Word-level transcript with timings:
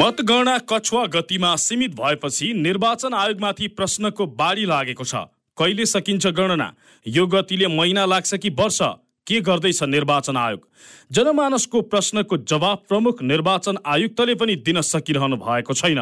मतगणना 0.00 0.56
कछुवा 0.58 1.04
गतिमा 1.06 1.56
सीमित 1.56 1.94
भएपछि 1.94 2.52
निर्वाचन 2.56 3.14
आयोगमाथि 3.14 3.66
प्रश्नको 3.68 4.26
बाढी 4.26 4.64
लागेको 4.64 5.04
छ। 5.04 5.14
कहिले 5.58 5.86
सकिन्छ 5.86 6.26
गणना? 6.26 6.68
यो 7.06 7.26
गतिले 7.26 7.66
महिना 7.66 8.04
लाग्छ 8.04 8.34
कि 8.34 8.50
वर्ष? 8.50 8.78
के 9.26 9.40
गर्दैछ 9.40 9.82
निर्वाचन 9.82 10.36
आयोग? 10.36 10.68
जनमानसको 11.12 11.80
प्रश्नको 11.82 12.36
जवाब 12.36 12.78
प्रमुख 12.88 13.22
निर्वाचन 13.22 13.78
आयुक्तले 13.86 14.34
पनि 14.34 14.56
दिन 14.56 14.80
सकिरहनु 14.80 15.36
भएको 15.36 15.74
छैन। 15.74 16.00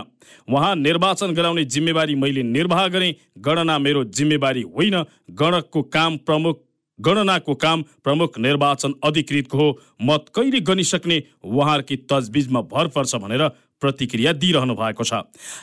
उहाँ 0.48 0.74
निर्वाचन 0.76 1.34
गराउने 1.34 1.64
जिम्मेवारी 1.64 2.14
मैले 2.14 2.42
निर्वाह 2.42 2.86
गरेँ। 2.88 3.14
गणना 3.38 3.78
मेरो 3.78 4.04
जिम्मेवारी 4.04 4.62
होइन। 4.62 5.02
गणकको 5.30 5.82
काम 5.82 6.16
प्रमुख 6.16 6.64
गणनाको 6.98 7.54
काम 7.54 7.82
प्रमुख 8.04 8.38
निर्वाचन 8.38 8.94
अधिकृतको 9.04 9.58
हो। 9.58 9.78
मत 10.02 10.24
कहिले 10.34 10.60
गनिसक्ने? 10.60 11.22
उहाँहरूकी 11.44 11.96
तजबिजमा 11.96 12.60
भर 12.62 12.86
पर्छ 12.86 13.14
भनेर 13.16 13.50
प्रतिक्रिया 13.80 14.32
दिइरहनु 14.32 14.74
भएको 14.74 15.04
छ। 15.04 15.12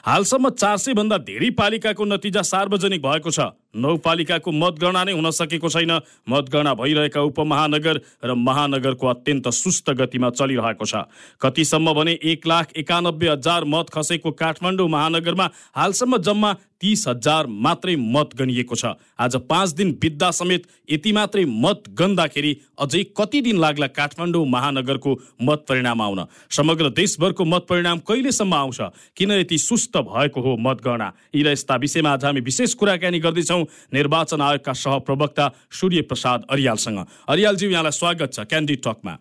हालसम्म 0.06 0.50
चार 0.50 0.78
सय 0.78 0.94
भन्दा 0.94 1.18
धेरै 1.18 1.50
पालिकाको 1.50 2.06
नतिजा 2.06 2.42
सार्वजनिक 2.42 3.02
भएको 3.02 3.32
छ। 3.32 3.40
नौ 3.76 3.96
पालिकाको 4.00 4.52
मतगणना 4.52 5.04
नै 5.04 5.14
हुन 5.14 5.30
सकेको 5.32 5.70
छैन। 5.70 5.92
मतगणना 6.30 6.74
भइरहेका 6.74 7.22
उपमहानगर 7.22 7.96
र 8.24 8.34
महानगरको 8.34 9.08
अत्यन्त 9.08 9.50
सुस्त 9.52 9.90
गतिमा 9.92 10.30
चलिरहेको 10.32 10.86
छ। 10.86 11.08
कतिसम्म 11.42 11.94
भने 11.94 12.14
एक 12.24 12.48
लाख 12.48 12.72
एकानब्बे 12.78 13.28
हजार 13.30 13.64
मत 13.66 13.90
खसेको 13.92 14.32
काठमाडौँ 14.34 14.88
महानगरमा 14.90 15.50
हालसम्म 15.76 16.18
जम्मा 16.18 16.54
तिस 16.76 17.08
हजार 17.08 17.48
मात्रै 17.48 17.96
मत 17.96 18.36
गनिएको 18.36 18.76
छ। 18.76 18.86
आज 19.20 19.36
पाँच 19.50 19.70
दिन 19.74 19.92
बित्दा 20.02 20.30
समेत 20.32 20.68
यति 20.92 21.12
मात्रै 21.12 21.46
मत 21.46 21.84
गन्दाखेरि 21.96 22.52
अझै 22.80 23.04
कति 23.18 23.42
दिन 23.42 23.58
लाग्ला 23.58 23.88
काठमाडौँ 23.90 24.46
महानगरको 24.46 25.12
मत 25.42 25.66
परिणाम 25.70 26.02
आउन? 26.02 26.26
समग्र 26.52 26.90
देशभरको 26.92 27.46
मत 27.46 27.66
परिणाम 27.70 28.00
कहिलेसम्म 28.04 28.54
आउँछ? 28.54 28.80
किन 29.16 29.32
यति 29.32 29.58
सुस्त 29.58 29.98
भएको 29.98 30.42
हो 30.42 30.56
मतगणना? 30.60 31.12
यी 31.36 31.44
र 31.44 31.52
यस्ता 31.52 31.76
विषयमा 31.76 32.12
आज 32.14 32.26
हामी 32.26 32.42
विशेष 32.42 32.74
कुराकानी 32.76 33.20
गर्दैछौँ। 33.20 33.65
निर्वाचन 33.94 34.42
आयोगका 34.42 34.74
सहप्रवक्ता 34.76 35.46
सूर्य 35.72 36.02
प्रसाद 36.02 36.46
अरियालसँग। 36.50 37.06
अरियालज्यू 37.30 37.70
यहाँलाई 37.70 37.92
स्वागत 37.92 38.34
छ 38.34 38.40
क्यान्डी 38.46 38.76
टकमा 38.86 39.18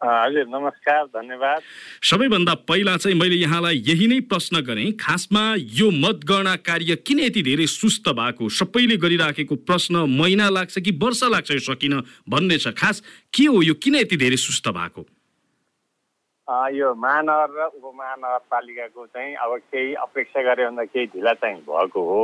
हजुर 0.00 0.46
नमस्कार 0.50 1.04
धन्यवाद। 1.06 1.60
सबैभन्दा 2.02 2.54
पहिला 2.66 2.96
चाहिँ 2.96 3.16
मैले 3.18 3.36
यहाँलाई 3.36 3.76
यही 3.86 4.06
नै 4.06 4.18
प्रश्न 4.26 4.60
गरेँ 4.66 4.90
खासमा 4.98 5.42
यो 5.78 5.90
मतगणना 5.94 6.54
कार्य 6.58 6.96
किन 7.06 7.20
यति 7.20 7.42
धेरै 7.42 7.66
सुस्त 7.70 8.08
भएको? 8.10 8.48
सबैले 8.50 8.96
गरिराखेको 8.98 9.54
प्रश्न 9.62 10.02
महिना 10.10 10.48
लाग्छ 10.50 10.78
कि 10.78 10.90
वर्ष 10.98 11.22
लाग्छ 11.30 11.50
यो 11.50 11.58
सकिन 11.62 12.02
भन्ने 12.26 12.58
छ? 12.58 12.74
खास 12.74 13.02
के 13.30 13.46
हो 13.46 13.62
यो? 13.62 13.74
किन 13.78 13.94
यति 14.02 14.16
धेरै 14.18 14.36
सुस्त 14.42 14.68
भएको? 14.74 15.06
यो 16.74 16.94
महानगर 16.98 17.48
र 17.54 17.70
उपमहानगरपालिकाको 17.70 19.06
चाहिँ 19.06 19.34
अब 19.38 19.50
केही 19.70 19.94
अपेक्षा 20.02 20.42
गरे 20.42 20.66
भन्दा 20.66 20.84
केही 20.90 21.06
ढिला 21.14 21.32
चाहिँ 21.38 21.62
भएको 21.62 22.00
हो। 22.02 22.22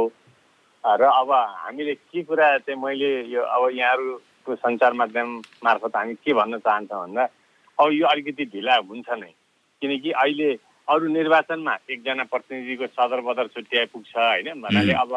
र 0.97 1.05
अब 1.05 1.31
हामीले 1.33 1.95
के 1.95 2.23
कुरा 2.23 2.47
चाहिँ 2.65 2.81
मैले 2.81 3.11
यो 3.29 3.43
अब 3.43 3.69
यहाँहरूको 3.77 4.55
सञ्चार 4.57 4.93
माध्यम 4.93 5.29
मार्फत 5.65 5.97
हामी 5.97 6.15
के 6.25 6.33
भन्न 6.33 6.59
चाहन्छौँ 6.65 7.01
भन्दा 7.01 7.25
अब 7.79 7.93
यो 7.93 8.07
अलिकति 8.07 8.45
ढिला 8.53 8.77
हुन्छ 8.89 9.09
नै। 9.21 9.33
किनकि 9.83 10.11
अहिले 10.11 10.49
अरू 10.89 11.07
निर्वाचनमा 11.13 11.75
एकजना 11.91 12.25
प्रतिनिधिको 12.33 12.87
सदर 12.97 13.21
बदर 13.21 13.47
छुट्याइ 13.55 13.87
पुग्छ 13.93 14.17
होइन? 14.17 14.49
भन्नाले 14.63 14.93
अब 14.93 15.13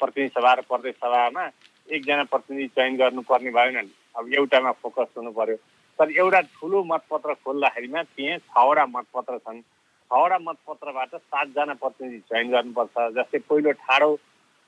प्रतिनिधि 0.00 0.32
सभा 0.36 0.52
र 0.54 0.60
प्रदेश 0.70 0.94
सभामा 0.94 1.44
एकजना 1.88 2.24
प्रतिनिधि 2.30 2.68
चयन 2.76 2.96
गर्नुपर्ने 2.96 3.50
भएन। 3.50 3.90
अब 4.16 4.32
एउटामा 4.32 4.72
फोकस 4.82 5.10
हुनु 5.16 5.30
पर्यो 5.32 5.56
तर 5.98 6.10
एउटा 6.12 6.40
ठुलो 6.54 6.84
मतपत्र 6.84 7.34
खोल्दाखेरिमा 7.42 8.02
त्यहाँ 8.14 8.38
छवटा 8.38 8.86
मतपत्र 8.86 9.38
छन्। 9.38 9.60
छवटा 10.10 10.38
मतपत्रबाट 10.38 11.14
सातजना 11.18 11.74
प्रतिनिधि 11.82 12.18
चयन 12.30 12.50
गर्नुपर्छ 12.50 12.94
जस्तै 13.16 13.38
पहिलो 13.50 13.72
ठाडो 13.82 14.10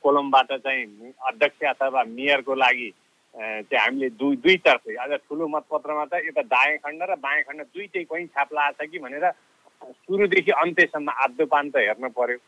कोलमबाट 0.02 0.52
चाहिँ 0.64 1.12
अध्यक्ष 1.28 1.64
अथवा 1.74 2.02
मेयरको 2.08 2.54
लागि 2.54 2.90
चाहिँ 3.34 3.84
हामीले 3.84 4.08
दुई 4.18 4.36
दुईतर्फै 4.44 4.94
अझ 5.04 5.12
ठुलो 5.28 5.48
मतपत्रमा 5.48 6.04
त 6.12 6.22
यता 6.26 6.42
दायाँ 6.54 6.78
खण्ड 6.84 7.02
र 7.10 7.14
बायाँ 7.22 7.42
खण्ड 7.48 7.62
दुइटै 7.74 8.04
कहीँ 8.10 8.26
छाप 8.34 8.48
छ 8.80 8.88
कि 8.90 8.98
भनेर 8.98 9.30
सुरुदेखि 9.82 10.52
अन्त्यसम्म 10.62 11.10
आद्यपान्त 11.24 11.76
हेर्नु 11.76 12.08
पर्यो। 12.10 12.38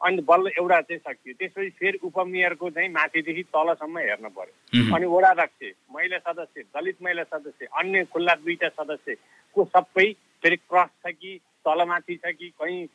अनि 0.00 0.22
बल्ल 0.28 0.50
एउटा 0.58 0.80
चाहिँ 0.80 1.00
सकियो 1.00 1.34
त्यसपछि 1.38 1.70
फेरि 1.80 1.98
उपमेयरको 2.04 2.70
चाहिँ 2.70 2.88
माथिदेखि 2.92 3.42
तलसम्म 3.54 3.98
हेर्नु 3.98 4.28
पर्यो। 4.36 4.94
अनि 4.96 5.06
वडा 5.06 5.30
अध्यक्ष 5.30 5.72
महिला 5.94 6.18
सदस्य 6.18 6.62
दलित 6.76 6.98
महिला 7.02 7.22
सदस्य 7.24 7.66
अन्य 7.80 8.04
खुल्ला 8.12 8.34
दुईवटा 8.44 8.68
सदस्यको 8.68 9.64
सबै 9.64 10.06
फेरि 10.42 10.56
क्रस 10.56 10.90
छ 11.06 11.14
कि 11.14 11.32
तलमाथि 11.66 12.14
छ 12.16 12.32
कि 12.38 12.48
कहीँ 12.60 12.86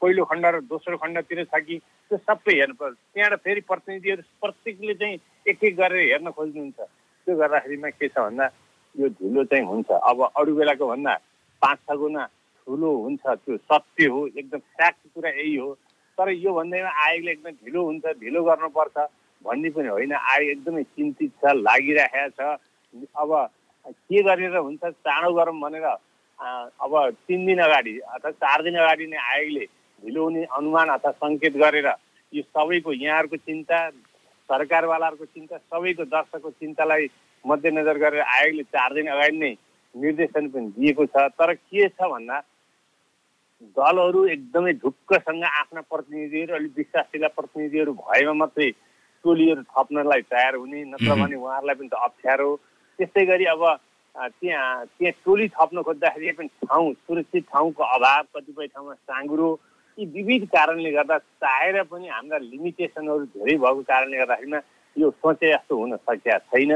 पहिलो 0.00 0.24
खण्ड 0.24 0.46
र 0.46 0.60
दोस्रो 0.68 0.96
खण्डतिर 0.96 1.44
छ 1.44 1.60
कि 1.66 1.76
त्यो 2.10 2.18
सबै 2.18 2.54
हेर्नु 2.58 2.74
पर्छ। 2.80 2.96
त्यहाँबाट 3.14 3.40
फेरि 3.44 3.60
प्रतिनिधिहरू 3.70 4.22
प्रत्येकले 4.42 4.94
चाहिँ 4.94 5.18
एक 5.48 5.64
एक 5.64 5.74
गरेर 5.76 6.02
हेर्न 6.12 6.30
खोज्नुहुन्छ। 6.30 6.78
त्यो 7.26 7.36
गर्दाखेरिमा 7.36 7.88
के 7.98 8.08
छ 8.08 8.18
भन्दा 8.18 8.46
यो 8.94 9.08
ढिलो 9.08 9.44
चाहिँ 9.44 9.64
हुन्छ। 9.66 9.90
अब 9.90 10.18
अरू 10.36 10.54
बेलाको 10.56 10.86
भन्दा 10.86 11.14
पाँच 11.62 11.78
छ 11.86 11.96
गुणा 11.96 12.24
ठुलो 12.66 12.90
हुन्छ 13.04 13.24
त्यो 13.26 13.56
सत्य 13.56 14.06
हो 14.12 14.26
एकदम 14.26 14.58
फ्याक्ट 14.58 15.02
कुरा 15.14 15.30
यही 15.30 15.56
हो। 15.56 15.72
तर 16.18 16.28
यो 16.32 16.52
भन्दैमा 16.52 16.90
आयोगले 17.04 17.30
एकदम 17.30 17.50
ढिलो 17.64 17.80
हुन्छ 17.84 18.04
ढिलो 18.20 18.42
गर्नुपर्छ। 18.44 18.96
भन्ने 19.44 19.70
पनि 19.70 19.88
होइन। 19.88 20.12
आयोग 20.12 20.50
एकदमै 20.50 20.82
चिन्तित 20.96 21.30
छ 21.38 21.52
लागिरहेको 21.54 22.30
छ। 22.34 22.58
अब 23.14 23.30
के 23.86 24.22
गरेर 24.22 24.56
हुन्छ 24.56 24.82
चाँडो 24.84 25.32
गरौँ 25.34 25.60
भनेर 25.60 25.86
अब 26.38 26.92
तिन 27.28 27.46
दिन 27.46 27.58
अगाडि 27.60 27.98
अथवा 28.14 28.30
चार 28.32 28.62
दिन 28.62 28.74
अगाडि 28.76 29.06
नै 29.06 29.16
आयोगले 29.16 29.64
ढिलो 30.02 30.22
हुने 30.24 30.42
अनुमान 30.56 30.88
अथवा 30.94 31.10
सङ्केत 31.12 31.54
गरेर 31.56 31.88
यो 32.32 32.42
सबैको 32.44 32.92
यहाँहरूको 32.94 33.36
चिन्ता 33.36 33.78
सरकारवालाहरूको 34.48 35.24
चिन्ता 35.26 35.56
सबैको 35.58 36.04
दर्शकको 36.06 36.50
चिन्तालाई 36.50 37.08
मध्यनजर 37.44 37.98
गरेर 37.98 38.22
आयोगले 38.36 38.62
चार 38.74 38.94
दिन 38.94 39.06
अगाडि 39.14 39.36
नै 39.38 39.52
निर्देशन 39.94 40.48
पनि 40.52 40.68
दिएको 40.76 41.06
छ। 41.06 41.16
तर 41.40 41.54
के 41.54 41.88
छ 41.88 42.10
भन्दा 42.12 42.36
दलहरू 43.76 44.24
एकदमै 44.28 44.72
ढुक्कसँग 44.84 45.44
आफ्ना 45.44 45.80
प्रतिनिधिहरू 45.88 46.54
अलिक 46.54 46.72
विश्वासिला 46.76 47.28
प्रतिनिधिहरू 47.36 47.92
भएमा 47.96 48.32
मात्रै 48.42 48.70
टोलीहरू 49.24 49.62
थप्नलाई 49.72 50.22
तयार 50.30 50.54
हुने 50.54 50.84
नत्र 50.92 51.14
भने 51.16 51.36
उहाँहरूलाई 51.36 51.76
पनि 51.80 51.88
त 51.88 52.04
अप्ठ्यारो 52.06 52.48
त्यस्तै 52.98 53.24
गरी 53.26 53.44
अब 53.54 53.62
त्यहाँ 54.16 54.84
त्यहाँ 54.98 55.12
टोली 55.24 55.48
थप्न 55.54 55.82
खोज्दाखेरि 55.82 56.32
पनि 56.32 56.48
ठाउँ 56.64 56.92
सुरक्षित 56.94 57.44
ठाउँको 57.52 57.82
अभाव 57.84 58.22
कतिपय 58.34 58.66
ठाउँमा 58.66 58.94
साँगुरो 58.94 59.48
यी 59.98 60.04
विविध 60.16 60.44
कारणले 60.48 60.90
गर्दा 60.92 61.18
चाहेर 61.18 61.82
पनि 61.92 62.08
हाम्रा 62.08 62.38
लिमिटेसनहरू 62.38 63.24
धेरै 63.36 63.56
भएको 63.56 63.82
कारणले 63.84 64.16
गर्दाखेरिमा 64.16 64.60
यो 64.96 65.10
सोचे 65.10 65.52
जस्तो 65.52 65.76
हुन 65.76 65.96
सकेका 65.96 66.38
छैन। 66.48 66.72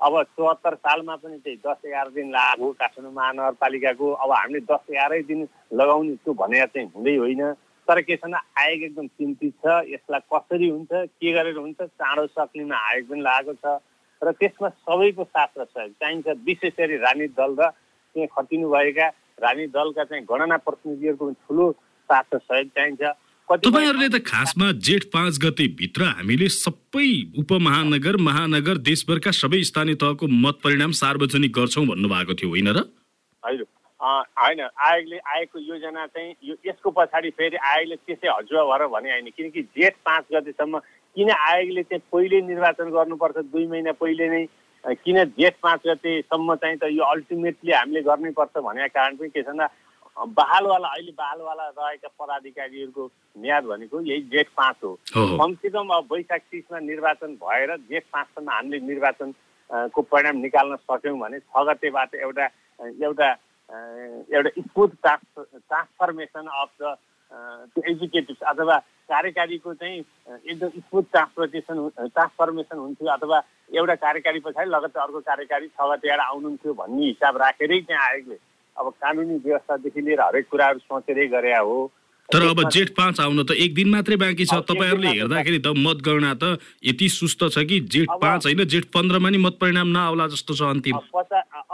अब 0.00 0.14
चौहत्तर 0.36 0.74
सालमा 0.74 1.14
पनि 1.16 1.38
चाहिँ 1.38 1.58
दस 1.66 1.86
एघार 1.86 2.08
दिन 2.14 2.30
लाग्यो 2.30 2.70
काठमाडौँ 2.78 3.12
महानगरपालिकाको। 3.12 4.10
अब 4.12 4.30
हामीले 4.32 4.60
दस 4.70 4.90
एघारै 4.92 5.22
दिन 5.30 5.46
लगाउने 5.72 6.14
त्यो 6.22 6.32
भनेर 6.34 6.66
चाहिँ 6.66 6.88
हुँदै 6.94 7.16
होइन। 7.16 7.42
तर 7.88 8.00
के 8.02 8.16
छ 8.16 8.24
आयोग 8.28 8.82
एकदम 8.82 9.06
चिन्तित 9.06 9.54
छ। 9.62 9.66
यसलाई 9.88 10.20
कसरी 10.32 10.68
हुन्छ 10.68 10.92
के 10.92 11.32
गरेर 11.32 11.56
हुन्छ 11.56 11.80
चाँडो 11.82 12.26
सक्नेमा 12.34 12.76
आयोग 12.76 13.08
पनि 13.08 13.20
लागेको 13.22 13.54
छ। 13.62 13.80
र 14.22 14.32
त्यसमा 14.32 14.68
सबैको 14.68 15.24
साथ 15.24 15.50
र 15.58 15.64
सहयोग। 15.64 15.92
चाहिन्छ 15.92 16.26
विशेष 16.46 16.72
गरी 16.78 16.96
राजनीतिक 16.96 17.36
दल 17.36 17.52
र 17.60 17.70
त्यहाँ 18.16 18.28
खटिनुभएका 18.32 19.06
राजनीतिक 19.38 19.72
दलका 19.72 20.04
चाहिँ 20.04 20.24
गणना 20.24 20.56
प्रतिनिधिहरूको 20.56 21.30
ठुलो 21.44 21.66
साथ 22.08 22.26
र 22.34 22.38
सहयोग 22.38 22.68
चाहिन्छ। 22.68 23.02
तपाईँहरूले 23.48 24.08
त 24.08 24.18
खासमा 24.26 24.70
जेठ 24.82 25.04
पाँच 25.14 25.38
गते 25.38 25.66
भित्र 25.78 26.02
हामीले 26.16 26.48
सबै 26.48 27.08
उपमहानगर 27.38 28.16
महानगर 28.18 28.76
देशभरका 28.82 29.30
सबै 29.30 29.62
स्थानीय 29.62 29.94
तहको 29.94 30.26
मत 30.26 30.58
परिणाम 30.64 30.90
सार्वजनिक 30.98 31.52
गर्छौँ 31.52 31.86
भन्नुभएको 31.86 32.34
थियो 32.34 32.50
होइन 32.50 32.68
र? 32.68 32.78
होइन। 33.42 33.62
होइन। 34.00 34.60
आयोगले 34.60 35.18
आयोगको 35.18 35.58
योजना 35.58 36.06
चाहिँ 36.06 36.34
यो 36.44 36.54
यसको 36.66 36.90
पछाडि 36.90 37.30
फेरि 37.30 37.56
आयोगले 37.56 37.96
त्यसै 37.96 38.28
हजुर 38.28 38.64
भएर 38.66 38.86
भने 38.86 39.10
होइन। 39.10 39.30
किनकि 39.36 39.62
जेठ 39.62 39.94
पाँच 40.04 40.24
गतेसम्म 40.32 40.78
किन 41.16 41.30
आयोगले 41.30 41.82
चाहिँ 41.82 42.02
पहिले 42.12 42.40
निर्वाचन 42.44 42.90
गर्नुपर्छ 42.92 43.36
दुई 43.52 43.66
महिना 43.66 43.92
पहिले 43.96 44.28
नै? 44.28 44.44
किन 44.84 45.16
जेठ 45.38 45.54
पाँच 45.62 45.80
गतेसम्म 45.86 46.54
चाहिँ 46.54 46.76
त 46.78 46.84
यो 46.92 47.04
अल्टिमेटली 47.04 47.72
हामीले 47.72 48.00
गर्नै 48.06 48.30
पर्छ 48.36 48.54
भनेको 48.62 48.94
कारण 48.94 49.16
पनि 49.16 49.28
के 49.34 49.42
छ 49.42 49.46
भन्दा 49.48 49.66
बहालवाला 50.16 50.88
अहिले 50.88 51.12
बहालवाला 51.12 51.64
रहेका 51.78 52.08
पदाधिकारीहरूको 52.20 53.04
म्याद 53.36 53.64
भनेको 53.64 54.00
यही 54.00 54.20
जेठ 54.32 54.48
पाँच 54.56 54.76
हो। 54.84 54.92
कमसेकम 55.12 55.88
अब 55.96 56.12
वैशाख 56.12 56.42
तिसमा 56.52 56.78
निर्वाचन 56.80 57.34
भएर 57.42 57.76
जेठ 57.90 58.04
पाँचसम्म 58.12 58.50
हामीले 58.50 58.78
निर्वाचन 58.86 59.32
को 59.92 60.02
परिणाम 60.02 60.36
निकाल्न 60.46 60.76
सक्यौँ 60.86 61.18
भने 61.18 61.38
छ 61.40 61.64
गतेबाट 61.68 62.14
एउटा 62.14 62.46
एउटा 63.02 63.28
एउटा 64.30 64.50
smooth 64.62 64.90
trans 65.02 65.44
transformation 65.68 66.46
of 66.62 66.70
the 66.80 67.82
educative 67.90 68.46
अथवा 68.52 68.76
कार्यकारीको 69.08 69.74
चाहिँ 69.74 69.98
एकदम 69.98 70.68
स्मुथ 70.68 71.04
ट्रान्सपोर्टेसन 71.12 71.76
ट्रान्सफर्मेसन 71.98 72.78
हुन्थ्यो 72.78 73.08
अथवा 73.12 73.38
एउटा 73.74 73.94
कार्यकारी 74.04 74.40
पछाडि 74.46 74.70
लगत्तै 74.70 75.00
अर्को 75.02 75.20
कार्यकारी 75.30 75.66
छ 75.68 75.90
गते 75.92 76.08
आउनुहुन्थ्यो 76.16 76.72
भन्ने 76.74 77.06
हिसाब 77.06 77.36
राखेरै 77.42 77.80
चाहिँ 77.80 78.02
आयोगले 78.02 78.38
अब 78.76 78.90
कानुनी 79.02 79.36
व्यवस्थादेखि 79.44 80.00
लिएर 80.00 80.20
हरेक 80.20 80.48
कुराहरू 80.50 80.78
सोचेरै 80.78 81.26
गरे 81.28 81.54
हो। 81.56 81.76
तर 82.28 82.42
अब 82.42 82.60
जेठ 82.68 82.88
पाँच 82.96 83.20
आउन 83.20 83.42
त 83.44 83.54
एक 83.54 83.74
दिन 83.74 83.88
मात्रै 83.90 84.16
बाँकी 84.18 84.44
छ। 84.44 84.58
तपाईँहरूले 84.68 85.08
हेर्दाखेरि 85.08 85.58
त 85.58 85.72
मतगणना 85.78 86.32
त 86.34 86.58
यति 86.84 87.08
सुस्त 87.08 87.44
छ 87.54 87.62
कि 87.64 87.78
जेठ 87.86 88.10
पाँच 88.20 88.46
होइन 88.46 88.64
जेठ 88.66 88.84
पन्ध्रमा 88.90 89.30
नि 89.30 89.38
मत 89.38 89.56
परिणाम 89.60 89.88
नआउला 89.94 90.26
जस्तो 90.34 90.54
छ 90.54 90.62
अन्तिम। 90.74 90.98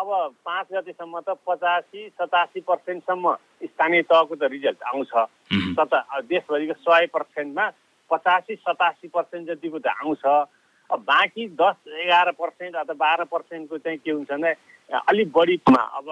अब 0.03 0.35
पाँच 0.43 0.67
गतेसम्म 0.75 1.21
त 1.23 1.39
पचासी 1.47 2.09
सतासी 2.19 2.61
पर्सेन्टसम्म 2.67 3.35
स्थानीय 3.71 4.03
तहको 4.03 4.35
त 4.35 4.51
रिजल्ट 4.51 4.83
आउँछ। 4.83 5.13
सता 5.79 6.21
देशभरिको 6.27 6.75
सय 6.83 7.07
पर्सेन्टमा 7.15 7.65
पचासी 8.11 8.55
सतासी 8.67 9.09
पर्सेन्ट 9.15 9.49
जतिको 9.49 9.79
त 9.79 9.95
आउँछ। 10.03 10.25
अब 10.91 10.99
बाँकी 11.07 11.47
दस 11.55 11.77
एघार 11.87 12.31
पर्सेन्ट 12.35 12.75
अथवा 12.77 12.95
बाह्र 12.99 13.25
पर्सेन्टको 13.31 13.79
चाहिँ 13.79 13.99
के 14.03 14.11
हुन्छ 14.11 14.31
भने 14.31 14.53
अलिक 14.91 15.31
बढीमा 15.33 15.83
अब 15.99 16.09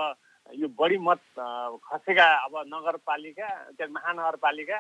यो 0.55 0.69
बढी 0.79 0.99
मत 0.99 1.21
खसेका 1.91 2.27
अब 2.47 2.55
नगरपालिका 2.71 3.49
के 3.75 3.87
महानगरपालिका 3.91 4.79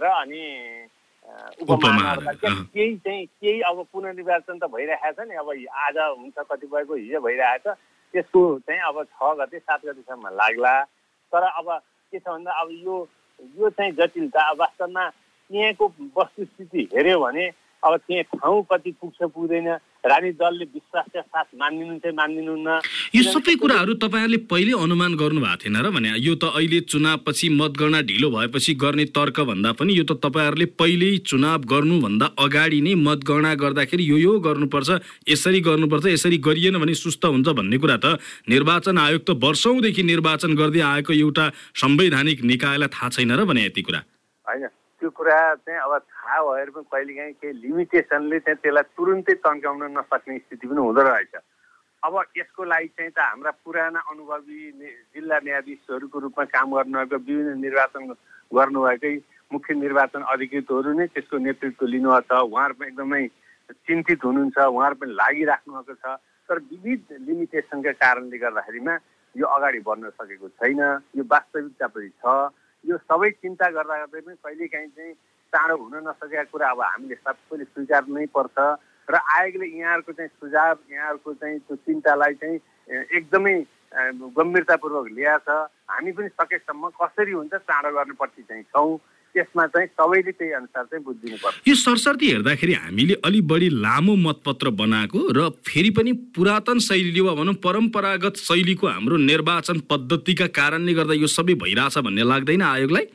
र 0.00 0.04
अनि 0.16 0.42
उपमहानगरपालिका 1.62 2.48
केही 2.72 2.96
चाहिँ 2.96 3.26
केही 3.26 3.60
अब 3.68 3.86
पुनर्निर्वाचन 3.92 4.58
त 4.58 4.64
भइरहेको 4.72 5.12
छ 5.12 5.28
नि। 5.28 5.34
अब 5.36 5.48
आज 5.84 5.96
हुन्छ 6.18 6.36
कतिपयको 6.50 6.94
हिजो 6.94 7.20
भइरहेको 7.20 7.70
छ। 7.70 7.78
त्यसको 8.12 8.42
चाहिँ 8.66 8.80
अब 8.88 9.02
छ 9.04 9.34
गते 9.38 9.58
सात 9.58 9.80
गतेसम्म 9.86 10.28
लाग्ला। 10.34 10.74
तर 11.32 11.42
अब 11.42 11.66
के 12.12 12.18
छ 12.18 12.28
भन्दा 12.28 12.52
अब 12.60 12.68
यो 12.70 12.96
यो 13.56 13.70
चाहिँ 13.70 13.92
जटिलता 13.92 14.40
अब 14.50 14.60
वास्तवमा 14.60 15.08
त्यहाँको 15.50 15.86
वस्तुस्थिति 16.16 16.88
हेऱ्यो 16.94 17.18
भने 17.20 17.46
अब 17.82 17.96
त्यहाँ 17.96 18.24
ठाउँ 18.36 18.62
कति 18.70 18.90
पुग्छ 19.00 19.18
पुग्दैन। 19.34 19.68
रानी 20.00 20.30
दलले 20.32 20.64
विश्वासका 20.64 21.20
साथ 21.20 21.48
मानिदिनु 21.60 21.98
चाहिँ 22.00 22.16
मानिदिनुहुन्न। 22.16 22.68
यो 23.14 23.22
सबै 23.22 23.54
कुराहरू 23.60 23.94
तपाईँहरूले 24.00 24.38
पहिले 24.48 24.72
अनुमान 24.80 25.12
गर्नु 25.20 25.40
भएको 25.40 25.56
थिएन 25.60 25.76
र 25.76 25.90
भने 25.92 26.16
यो 26.24 26.34
त 26.40 26.48
अहिले 26.56 26.80
चुनावपछि 26.88 27.48
मतगणना 27.52 28.00
ढिलो 28.08 28.28
भएपछि 28.32 28.74
गर्ने 28.80 29.04
तर्क 29.12 29.40
भन्दा 29.44 29.72
पनि 29.76 29.92
यो 29.92 30.04
त 30.08 30.16
तपाईँहरूले 30.24 30.66
पहिल्यै 30.80 31.18
चुनाव 31.28 31.60
गर्नुभन्दा 31.68 32.26
अगाडि 32.40 32.80
नै 32.80 32.94
मतगणना 32.96 33.52
गर्दाखेरि 33.60 34.04
यो 34.10 34.16
यो 34.18 34.32
गर्नुपर्छ 34.40 34.90
यसरी 35.28 35.60
गर्नुपर्छ 35.68 36.06
यसरी 36.16 36.38
गरिएन 36.48 36.80
भने 36.80 36.94
सुस्त 36.96 37.24
हुन्छ 37.26 37.48
भन्ने 37.60 37.78
कुरा 37.78 37.96
त 38.00 38.16
निर्वाचन 38.48 38.98
आयोग 38.98 39.22
त 39.28 39.36
वर्षौँदेखि 39.36 40.02
निर्वाचन 40.02 40.56
गर्दै 40.56 40.80
आएको 40.80 41.12
एउटा 41.12 41.44
संवैधानिक 41.76 42.38
निकायलाई 42.48 42.88
थाहा 42.88 43.08
छैन 43.12 43.36
र 43.36 43.44
भने 43.44 43.68
यति 43.68 43.82
कुरा। 43.84 44.00
होइन 44.48 44.66
त्यो 45.00 45.10
कुरा 45.16 45.38
चाहिँ 45.60 45.80
अब 45.80 45.92
पनि 46.30 46.84
कहिलेकाहीँ 46.92 47.34
केही 47.40 47.52
लिमिटेसनले 47.62 48.38
चाहिँ 48.40 48.58
त्यसलाई 48.62 48.86
तुरुन्तै 48.96 49.34
तन्काउन 49.42 49.82
नसक्ने 49.98 50.38
स्थिति 50.38 50.66
पनि 50.66 50.80
हुँदो 50.80 51.02
रहेछ। 51.02 51.34
अब 52.02 52.14
यसको 52.36 52.64
लागि 52.64 52.88
चाहिँ 52.96 53.10
त 53.10 53.18
हाम्रा 53.18 53.50
पुराना 53.60 54.00
अनुभवी 54.10 54.60
जिल्ला 55.12 55.38
न्यायाधीशहरूको 55.44 56.18
रूपमा 56.18 56.44
काम 56.54 56.68
गर्नुभएको 56.72 57.16
विभिन्न 57.28 57.60
निर्वाचन 57.60 58.02
गर्नुभएकै 58.52 59.14
मुख्य 59.52 59.74
निर्वाचन 59.74 60.22
अधिकृतहरू 60.32 60.90
नै 60.96 61.06
त्यसको 61.12 61.36
नेतृत्व 61.38 61.86
लिनुभएको 61.86 62.24
छ। 62.24 62.32
उहाँहरू 62.40 62.74
पनि 62.78 62.88
एकदमै 62.88 63.22
चिन्तित 63.84 64.24
हुनुहुन्छ 64.24 64.58
उहाँहरू 64.58 64.96
पनि 64.96 65.12
लागिराख्नु 65.12 65.72
भएको 65.76 65.94
छ। 66.00 66.16
तर 66.48 66.58
विविध 66.72 67.04
लिमिटेसनका 67.26 67.92
कारणले 68.00 68.38
गर्दाखेरिमा 68.38 68.94
यो 69.34 69.46
अगाडि 69.46 69.80
बढ्न 69.84 70.10
सकेको 70.16 70.48
छैन। 70.56 70.80
यो 71.18 71.22
वास्तविकता 71.22 71.86
पनि 71.86 72.08
छ। 72.16 72.24
यो 72.84 72.96
सबै 72.96 73.30
चिन्ता 73.44 73.66
गर्दा 73.76 73.96
गर्दै 74.02 74.20
पनि 74.24 74.36
कहिलेकाहीँ 74.40 74.88
चाहिँ 74.96 75.14
चाँडो 75.50 75.76
हुन 75.76 75.94
नसकेका 76.08 76.44
कुरा 76.52 76.70
अब 76.70 76.80
हामीले 76.80 77.14
सबैले 77.20 77.64
स्वीकार 77.64 78.02
नै 78.08 78.26
पर्छ। 78.30 78.58
र 79.08 79.14
आयोगले 79.36 79.66
यहाँहरूको 79.66 80.12
चाहिँ 80.12 80.30
सुझाव 80.40 80.76
यहाँहरूको 80.92 81.30
चाहिँ 81.34 81.58
त्यो 81.66 81.76
चिन्तालाई 81.76 82.34
चाहिँ 82.40 82.58
एकदमै 83.18 83.54
गम्भीरतापूर्वक 84.38 85.06
ल्याएको 85.18 85.44
छ 85.46 85.70
हामी 85.90 86.12
पनि 86.14 86.28
सकेसम्म 86.40 86.88
कसरी 86.94 87.32
हुन्छ 87.32 87.54
चाँडो 87.54 87.90
गर्नुपर्ने 87.90 88.42
चाहिँ 88.42 88.64
छौँ। 88.70 88.98
त्यसमा 89.34 89.66
चाहिँ 89.66 89.86
सबैले 89.94 90.32
त्यही 90.32 90.52
अनुसार 90.52 90.84
चाहिँ 90.90 91.04
बुझिदिनुपर्छ 91.04 91.68
यो 91.68 91.74
सरसर्ती 91.74 92.26
हेर्दाखेरि 92.30 92.74
हामीले 92.74 93.14
अलिक 93.26 93.46
बढी 93.46 93.68
लामो 93.82 94.14
मतपत्र 94.26 94.70
बनाएको 94.74 95.20
र 95.30 95.48
फेरि 95.66 95.90
पनि 95.98 96.12
पुरातन 96.34 96.78
शैली 96.78 97.20
वा 97.20 97.34
भनौँ 97.34 97.54
परम्परागत 97.62 98.42
शैलीको 98.46 98.86
हाम्रो 98.86 99.16
निर्वाचन 99.30 99.80
पद्धतिका 99.90 100.46
कारणले 100.50 100.94
गर्दा 100.94 101.14
यो 101.14 101.26
सबै 101.30 101.54
भइरहेछ 101.62 101.98
भन्ने 101.98 102.22
लाग्दैन 102.26 102.62
आयोगलाई। 102.62 103.06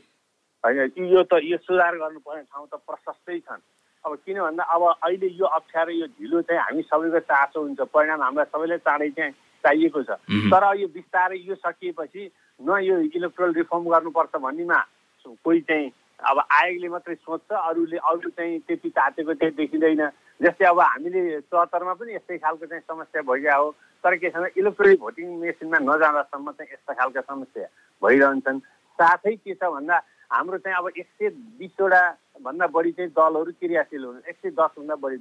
होइन 0.65 1.07
यो 1.13 1.23
त 1.29 1.39
यो 1.45 1.57
सुधार 1.61 1.95
गर्नुपर्ने 2.01 2.43
ठाउँ 2.49 2.67
त 2.67 2.81
प्रशस्तै 2.89 3.39
छन्। 3.45 3.61
अब 4.05 4.15
किन 4.25 4.37
भन्दा 4.41 4.63
अब 4.65 4.81
अहिले 5.05 5.27
यो 5.37 5.45
अप्ठ्यारो 5.45 5.91
यो 5.93 6.05
ढिलो 6.17 6.41
चाहिँ 6.41 6.61
हामी 6.61 6.81
सबैको 6.89 7.19
चासो 7.29 7.61
हुन्छ। 7.61 7.81
परिणाम 7.93 8.21
हामीलाई 8.21 8.49
सबैलाई 8.49 8.77
चाँडै 8.81 9.09
चाहिँ 9.17 9.33
चाहिएको 9.63 10.01
छ। 10.03 10.09
तर 10.49 10.63
यो 10.81 10.87
बिस्तारै 10.89 11.37
यो 11.37 11.55
सकिएपछि 11.61 12.23
न 12.65 12.69
यो 12.81 12.95
इलेक्ट्रोल 13.13 13.53
रिफर्म 13.61 13.83
गर्नुपर्छ 13.93 14.35
भन्नेमा 14.41 14.79
कोही 15.25 15.61
चाहिँ 15.69 15.91
अब 16.21 16.37
आयोगले 16.39 16.87
मात्रै 16.89 17.15
सोच्छ 17.15 17.51
अरूले 17.51 17.97
अरू 17.97 18.29
चाहिँ 18.29 18.59
त्यति 18.65 18.89
तातेको 18.89 19.33
चाहिँ 19.33 19.53
देखिँदैन। 19.55 20.01
जस्तै 20.41 20.65
अब 20.65 20.79
हामीले 20.79 21.21
चौहत्तरमा 21.49 21.93
पनि 21.93 22.13
यस्तै 22.13 22.37
खालको 22.37 22.65
चाहिँ 22.65 22.83
समस्या 22.87 23.21
भइरहेको 23.21 23.63
हो 23.63 23.71
तर 24.03 24.15
के 24.21 24.29
छ 24.29 24.37
भने 24.37 24.49
इलेक्ट्रोनिक 24.53 24.99
भोटिङ 25.01 25.27
मेसिनमा 25.41 25.77
नजाँदासम्म 25.81 26.51
चाहिँ 26.51 26.71
यस्ता 26.73 26.93
खालका 26.93 27.21
समस्या 27.21 27.67
भइरहन्छन्। 28.01 28.59
साथै 28.99 29.35
के 29.35 29.53
छ 29.53 29.63
भन्दा 29.65 29.97
हाम्रो 30.35 30.57
चाहिँ 30.59 30.77
अब 30.77 30.87
एक 30.99 31.07
सय 31.07 31.29
बिसवटा 31.59 32.03
भन्दा 32.43 32.67
बढी 32.67 32.91
चाहिँ 32.91 33.11
दलहरू 33.15 33.51
क्रियाशील 33.59 34.03
हुनु। 34.03 34.19
एक 34.29 34.37
सय 34.43 34.49
दसभन्दा 34.51 34.95
बढी 34.99 35.17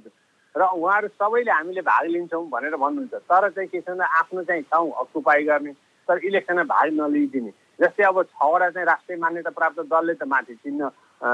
र 0.55 0.61
उहाँहरू 0.61 1.07
सबैले 1.07 1.51
हामीले 1.51 1.81
भाग 1.83 2.05
लिन्छौँ 2.11 2.47
भनेर 2.51 2.75
भन्नुहुन्छ। 2.75 3.15
तर 3.27 3.49
चाहिँ 3.49 3.69
के 3.69 3.79
छ 3.81 3.89
भन्दा 3.89 4.05
आफ्नो 4.19 4.43
चाहिँ 4.43 4.63
ठाउँ 4.71 4.91
अकुपाई 5.03 5.43
गर्ने 5.43 5.71
तर 6.07 6.17
इलेक्सनमा 6.27 6.63
भाग 6.63 6.87
नलिदिने 6.99 7.51
जस्तै 7.79 8.03
अब 8.03 8.21
छवटा 8.23 8.69
चाहिँ 8.71 8.87
राष्ट्रिय 8.87 9.17
मान्यता 9.19 9.51
प्राप्त 9.51 9.79
दलले 9.91 10.13
त 10.15 10.23
माथि 10.23 10.55
चिन्ह 10.63 10.83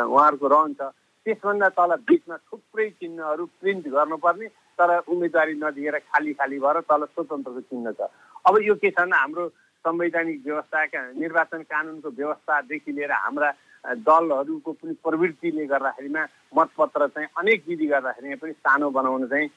उहाँहरूको 0.10 0.48
रहन्छ। 0.48 0.82
त्यसभन्दा 1.26 1.70
तल 1.78 1.92
बिचमा 2.02 2.36
थुप्रै 2.50 2.90
चिन्हहरू 2.98 3.46
प्रिन्ट 3.62 3.88
गर्नुपर्ने 3.94 4.48
तर 4.74 4.90
उम्मेदवारी 5.06 5.54
नदिएर 5.62 5.98
खाली 6.02 6.34
खाली 6.34 6.58
भएर 6.60 6.80
तल 6.90 7.06
स्वतन्त्रको 7.14 7.62
चिन्ह 7.62 7.92
छ। 7.94 8.10
अब 8.46 8.58
यो 8.62 8.76
के 8.82 8.90
छ 8.90 9.06
भने 9.06 9.18
हाम्रो 9.18 9.48
संवैधानिक 9.86 10.42
व्यवस्थाका 10.46 11.00
निर्वाचन 11.14 11.62
कानुनको 11.70 12.10
व्यवस्थादेखि 12.10 12.92
लिएर 12.92 13.12
हाम्रा 13.12 13.50
दलहरूको 13.82 14.72
पनि 14.72 14.94
प्रवृत्तिले 15.02 15.66
गर्दाखेरिमा 15.66 16.22
मतपत्र 16.58 17.08
चाहिँ 17.08 17.28
अनेक 17.38 17.64
विधि 17.68 17.86
गर्दाखेरि 17.88 18.36
पनि 18.38 18.52
सानो 18.54 18.90
बनाउन 18.90 19.26
चाहिँ 19.28 19.48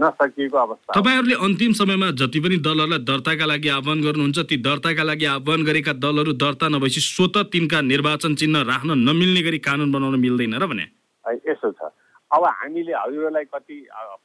नसकिएको 0.00 0.58
अवस्था। 0.58 0.94
तपाईँहरूले 0.96 1.36
अन्तिम 1.44 1.72
समयमा 1.72 2.10
जति 2.16 2.40
पनि 2.40 2.56
दलहरूलाई 2.64 3.04
दर्ताका 3.04 3.46
लागि 3.46 3.68
आह्वान 3.68 3.98
गर्नुहुन्छ 4.02 4.38
ती 4.48 4.56
दर्ताका 4.64 5.02
लागि 5.02 5.24
आह्वान 5.36 5.64
गरेका 5.64 5.92
दलहरू 6.00 6.32
दर्ता 6.32 6.68
नभएपछि 6.68 7.00
स्वत 7.00 7.36
तिनका 7.52 7.80
निर्वाचन 7.92 8.34
चिन्ह 8.40 8.62
राख्न 8.64 8.90
नमिल्ने 9.04 9.42
गरी 9.42 9.58
कानुन 9.60 9.92
बनाउन 9.92 10.20
मिल्दैन 10.20 10.54
र 10.56 10.66
भने? 10.66 10.86
यसो 11.44 11.70
छ। 11.72 11.92
अब 12.32 12.44
हामीले 12.44 12.92
हजुरहरूलाई 12.92 13.44
कति 13.52 13.76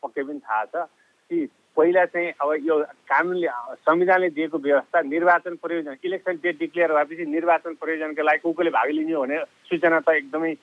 पक्कै 0.03 0.23
पनि 0.23 0.39
थाहा 0.39 0.63
छ 0.65 0.87
कि 1.29 1.37
पहिला 1.77 2.05
चाहिँ 2.05 2.31
अब 2.37 2.49
यो 2.61 2.75
कानुनले 3.09 3.47
संविधानले 3.81 4.29
दिएको 4.29 4.57
व्यवस्था 4.57 5.01
निर्वाचन 5.01 5.55
प्रयोजन 5.57 5.95
इलेक्सन 6.05 6.35
डेट 6.43 6.57
डिक्लेयर 6.59 6.91
भएपछि 6.93 7.25
निर्वाचन 7.25 7.73
प्रयोजनको 7.81 8.23
लागि 8.23 8.39
को 8.39 8.51
कोले 8.53 8.69
भाग 8.69 8.89
लिने 8.89 9.15
भने 9.15 9.37
सूचना 9.69 9.99
त 9.99 10.09
एकदमै 10.21 10.53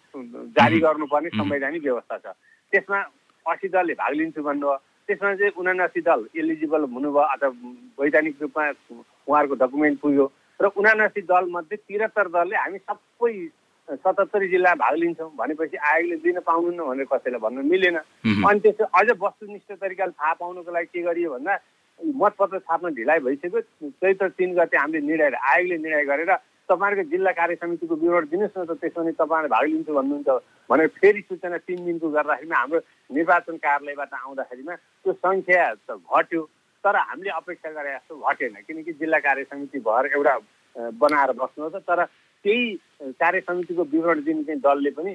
जारी 0.55 0.79
गर्नुपर्ने 0.81 1.29
संवैधानिक 1.35 1.83
व्यवस्था 1.83 2.17
छ। 2.19 2.27
त्यसमा 2.73 2.99
असी 3.47 3.69
दलले 3.69 3.95
भाग 3.99 4.13
लिन्छु 4.15 4.43
भन्नुभयो। 4.43 4.77
त्यसमा 5.09 5.35
चाहिँ 5.35 5.53
उनासी 5.59 6.01
दल 6.01 6.21
एलिजिबल 6.39 6.83
हुनुभयो 6.95 7.27
अथवा 7.35 7.49
वैधानिक 7.99 8.35
रूपमा 8.43 8.65
उहाँहरूको 9.27 9.55
डकुमेन्ट 9.67 9.99
पुग्यो। 10.01 10.27
र 10.61 10.67
उनासी 10.79 11.21
दलमध्ये 11.27 11.77
त्रिहत्तर 11.77 12.27
दलले 12.31 12.57
हामी 12.57 12.79
सबै 12.79 13.35
सतहत्तरी 14.05 14.49
जिल्ला 14.49 14.75
भाग 14.83 14.95
लिन्छौँ। 14.97 15.31
भनेपछि 15.37 15.77
आयोगले 15.77 16.17
दिन 16.25 16.39
पाउनुहुन्न 16.49 16.81
भनेर 16.89 17.07
कसैलाई 17.13 17.41
भन्नु 17.41 17.63
मिलेन। 17.71 17.97
अनि 18.49 18.61
त्यसो 18.61 18.85
अझ 18.85 19.09
वस्तुनिष्ठ 19.21 19.73
तरिकाले 19.81 20.13
थाहा 20.13 20.33
पाउनुको 20.41 20.71
लागि 20.73 20.89
के 20.93 21.03
गरियो 21.03 21.31
भन्दा 21.31 21.55
मतपत्र 22.01 22.59
छाप्न 22.59 22.95
ढिलाइ 22.97 23.19
भइसक्यो। 23.21 23.61
चैत्र 24.01 24.29
तिन 24.39 24.55
गते 24.57 24.77
हामीले 24.77 25.01
निर्णय 25.07 25.37
आयोगले 25.37 25.77
निर्णय 25.79 26.05
गरेर 26.11 26.33
तपाईँहरूको 26.69 27.11
जिल्ला 27.11 27.31
कार्य 27.35 27.55
समितिको 27.61 27.95
विवरण 27.99 28.25
दिनुहोस् 28.31 28.59
न 28.59 28.65
त 28.65 28.79
त्यसमा 28.81 29.03
नि 29.05 29.13
तपाईँहरूले 29.19 29.51
भाग 29.51 29.65
लिन्छु 29.69 29.93
भन्नुहुन्छ 29.93 30.29
भनेर 30.71 30.89
फेरि 30.97 31.21
सूचना 31.29 31.59
तिन 31.67 31.85
दिनको 31.85 32.09
गर्दाखेरिमा 32.09 32.57
हाम्रो 32.57 32.81
निर्वाचन 33.11 33.57
कार्यालयबाट 33.59 34.13
आउँदाखेरिमा 34.15 34.75
त्यो 35.03 35.13
सङ्ख्या 35.13 35.65
त 35.87 35.99
घट्यो। 35.99 36.43
तर 36.85 36.97
हामीले 36.97 37.31
अपेक्षा 37.37 37.71
गरे 37.77 37.91
जस्तो 37.93 38.15
घटेन। 38.17 38.55
किनकि 38.65 38.93
जिल्ला 39.03 39.19
कार्य 39.21 39.45
समिति 39.51 39.79
भएर 39.85 40.05
एउटा 40.17 40.35
बनाएर 40.97 41.31
बस्नु 41.37 41.69
त। 41.69 41.85
तर 41.85 42.07
त्यही 42.45 43.13
कार्य 43.21 43.41
समितिको 43.41 43.83
विवरण 43.93 44.21
दिने 44.25 44.43
चाहिँ 44.45 44.61
दलले 44.61 44.91
पनि 44.97 45.13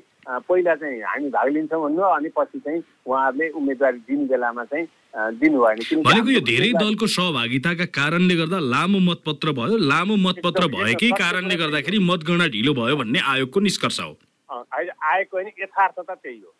पहिला 0.49 0.75
चाहिँ 0.75 1.01
हामी 1.01 1.29
भाग 1.29 1.47
लिन्छौँ 1.53 1.81
भन्नु 1.83 2.01
अनि 2.01 2.29
पछि 2.37 2.59
चाहिँ 2.59 2.81
उहाँहरूले 3.05 3.49
उम्मेदवारी 3.59 3.97
दिने 4.09 4.25
बेलामा 4.25 4.63
चाहिँ 4.73 4.85
दिनु 5.41 5.57
भएन 5.63 6.03
भनेको 6.03 6.29
यो 6.31 6.41
धेरै 6.49 6.71
दलको 6.81 7.07
सहभागिताका 7.15 7.85
कारणले 7.97 8.35
गर्दा 8.35 8.59
लामो 8.75 8.99
मतपत्र 9.09 9.51
भयो 9.59 9.77
लामो 9.91 10.15
मतपत्र 10.27 10.67
भएकै 10.77 11.09
कारणले 11.23 11.55
गर्दाखेरि 11.63 11.99
मतगणना 12.11 12.47
ढिलो 12.55 12.73
भयो 12.81 12.95
भन्ने 13.01 13.19
आयोगको 13.33 13.59
निष्कर्ष 13.69 13.99
हो। 13.99 14.13
आएको 14.57 15.37
होइन 15.37 15.47
यथार्थता 15.59 16.15
त्यही 16.15 16.39
हो। 16.39 16.51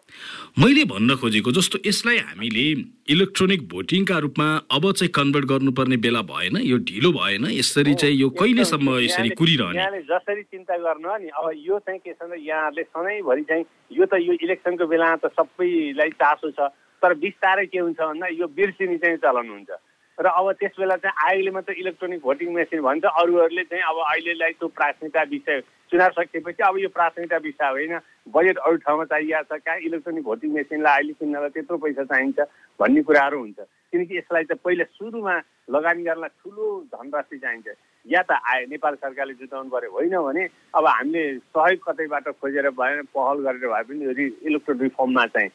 मैले 0.60 0.84
भन्न 0.86 1.16
खोजेको 1.22 1.52
जस्तो 1.52 1.80
यसलाई 1.86 2.18
हामीले 2.18 2.66
इलेक्ट्रोनिक 3.14 3.68
भोटिङका 3.70 4.18
रूपमा 4.26 4.48
अब 4.72 4.92
चाहिँ 4.92 5.12
कन्भर्ट 5.12 5.46
गर्नुपर्ने 5.46 5.98
बेला 6.06 6.22
भएन 6.32 6.58
यो 6.64 6.78
ढिलो 6.90 7.12
भएन 7.12 7.46
यसरी 7.52 7.94
चाहिँ 7.96 8.16
यो 8.16 8.30
कहिलेसम्म 8.36 8.98
यसरी 9.00 9.30
कुरिरहने? 9.40 9.80
यहाँले 9.80 10.02
जसरी 10.10 10.44
चिन्ता 10.44 10.78
गर्नु 10.78 11.18
नि 11.18 11.30
अब 11.30 11.52
यो 11.56 11.80
चाहिँ 11.80 12.00
के 12.00 12.14
छ 12.14 12.24
भने 12.24 12.42
यहाँहरूले 12.42 12.84
सधैँभरि 12.84 13.44
चाहिँ 13.50 13.66
यो 13.98 14.06
त 14.06 14.22
यो 14.22 14.34
इलेक्सनको 14.44 14.86
बेलामा 14.88 15.16
त 15.24 15.32
सबैलाई 15.36 16.10
चासो 16.22 16.52
छ 16.52 16.72
तर 17.04 17.14
बिस्तारै 17.22 17.66
के 17.66 17.80
हुन्छ 17.80 18.00
भन्दा 18.00 18.28
यो 18.34 18.48
बिर्सिने 18.48 18.98
चाहिँ 18.98 19.18
चलन 19.18 19.50
हुन्छ। 19.50 19.72
र 20.20 20.26
अब 20.26 20.52
त्यस 20.60 20.72
बेला 20.80 20.96
चाहिँ 20.96 21.28
आयोगले 21.28 21.52
मात्र 21.52 21.74
इलेक्ट्रोनिक 21.76 22.22
भोटिङ 22.24 22.54
मेसिन 22.56 22.82
भन्छ। 22.82 23.06
अरूहरूले 23.06 23.64
चाहिँ 23.68 23.84
अब 23.84 23.98
अहिलेलाई 24.00 24.52
त्यो 24.60 24.68
प्राथमिकता 24.72 25.22
विषय 25.28 25.60
चुनाव 25.92 26.12
सकिएपछि 26.16 26.64
अब 26.64 26.78
यो 26.80 26.90
प्राथमिकता 26.90 27.38
विषय 27.44 27.68
होइन। 27.68 28.00
बजेट 28.32 28.58
अरू 28.58 28.76
ठाउँमा 28.86 29.06
चाहिएको 29.12 29.44
छ 29.44 29.60
कहाँ 29.60 29.78
इलेक्ट्रोनिक 29.92 30.24
भोटिङ 30.24 30.52
मेसिनलाई 30.56 30.96
अहिले 30.96 31.14
किन्नलाई 31.20 31.50
त्यत्रो 31.52 31.78
पैसा 31.78 32.04
चाहिन्छ 32.08 32.40
भन्ने 32.80 33.02
कुराहरू 33.04 33.40
हुन्छ। 33.40 33.60
किनकि 33.92 34.18
यसलाई 34.18 34.44
त 34.48 34.56
पहिला 34.64 34.84
सुरुमा 34.96 35.36
लगानी 35.76 36.04
गर्नलाई 36.08 36.32
ठुलो 36.40 36.66
धनराशि 36.96 37.38
चाहिन्छ। 37.38 37.68
या 38.06 38.22
त 38.24 38.32
आए 38.40 38.66
नेपाल 38.72 38.96
सरकारले 38.96 39.34
जुटाउनु 39.36 39.70
पर्यो 39.70 39.92
होइन 39.92 40.16
भने 40.16 40.44
अब 40.80 40.86
हामीले 40.88 41.24
सहयोग 41.52 41.80
कतैबाट 41.84 42.28
खोजेर 42.40 42.70
भएन 42.72 43.04
पहल 43.12 43.38
गरेर 43.44 43.68
भए 43.68 43.84
पनि 43.84 44.32
इलेक्ट्रोनिक 44.48 44.82
रिफर्ममा 44.82 45.26
चाहिँ 45.36 45.50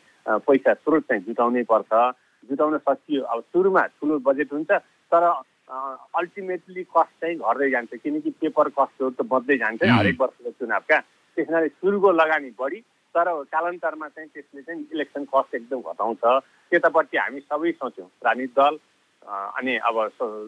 पैसा 0.47 0.75
स्रोत 0.85 1.03
चाहिँ 1.09 1.23
जुटाउनै 1.25 1.63
पर्छ। 1.65 1.93
जुटाउन 2.49 2.79
सकियो। 2.79 3.23
अब 3.25 3.41
सुरुमा 3.53 3.83
ठुलो 4.01 4.19
बजेट 4.27 4.53
हुन्छ 4.53 4.71
तर 5.13 5.25
अल्टिमेटली 6.19 6.83
कस्ट 6.97 7.13
चाहिँ 7.21 7.37
घट्दै 7.37 7.71
जान्छ 7.71 7.95
किनकि 8.03 8.31
पेपर 8.41 8.69
कस्टहरू 8.79 9.11
त 9.11 9.23
बढ्दै 9.33 9.57
जान्छ। 9.59 9.83
हरेक 9.83 10.21
वर्षको 10.21 10.51
चुनावका। 10.51 10.99
त्यसनाले 11.37 11.69
सुरुको 11.69 12.11
लगानी 12.13 12.51
बढी 12.59 12.81
तर 13.15 13.27
कालान्तरमा 13.53 14.09
चाहिँ 14.09 14.29
त्यसले 14.35 14.63
चाहिँ 14.63 14.87
इलेक्सन 14.95 15.25
कस्ट 15.35 15.55
एकदम 15.55 15.81
घटाउँछ। 15.91 16.25
त्यतापट्टि 16.71 17.17
हामी 17.19 17.41
सबै 17.41 17.73
सोच्यौँ 17.73 18.09
राजनीतिक 18.25 18.55
दल 18.59 18.79
अनि 19.59 19.77
अब 19.85 19.97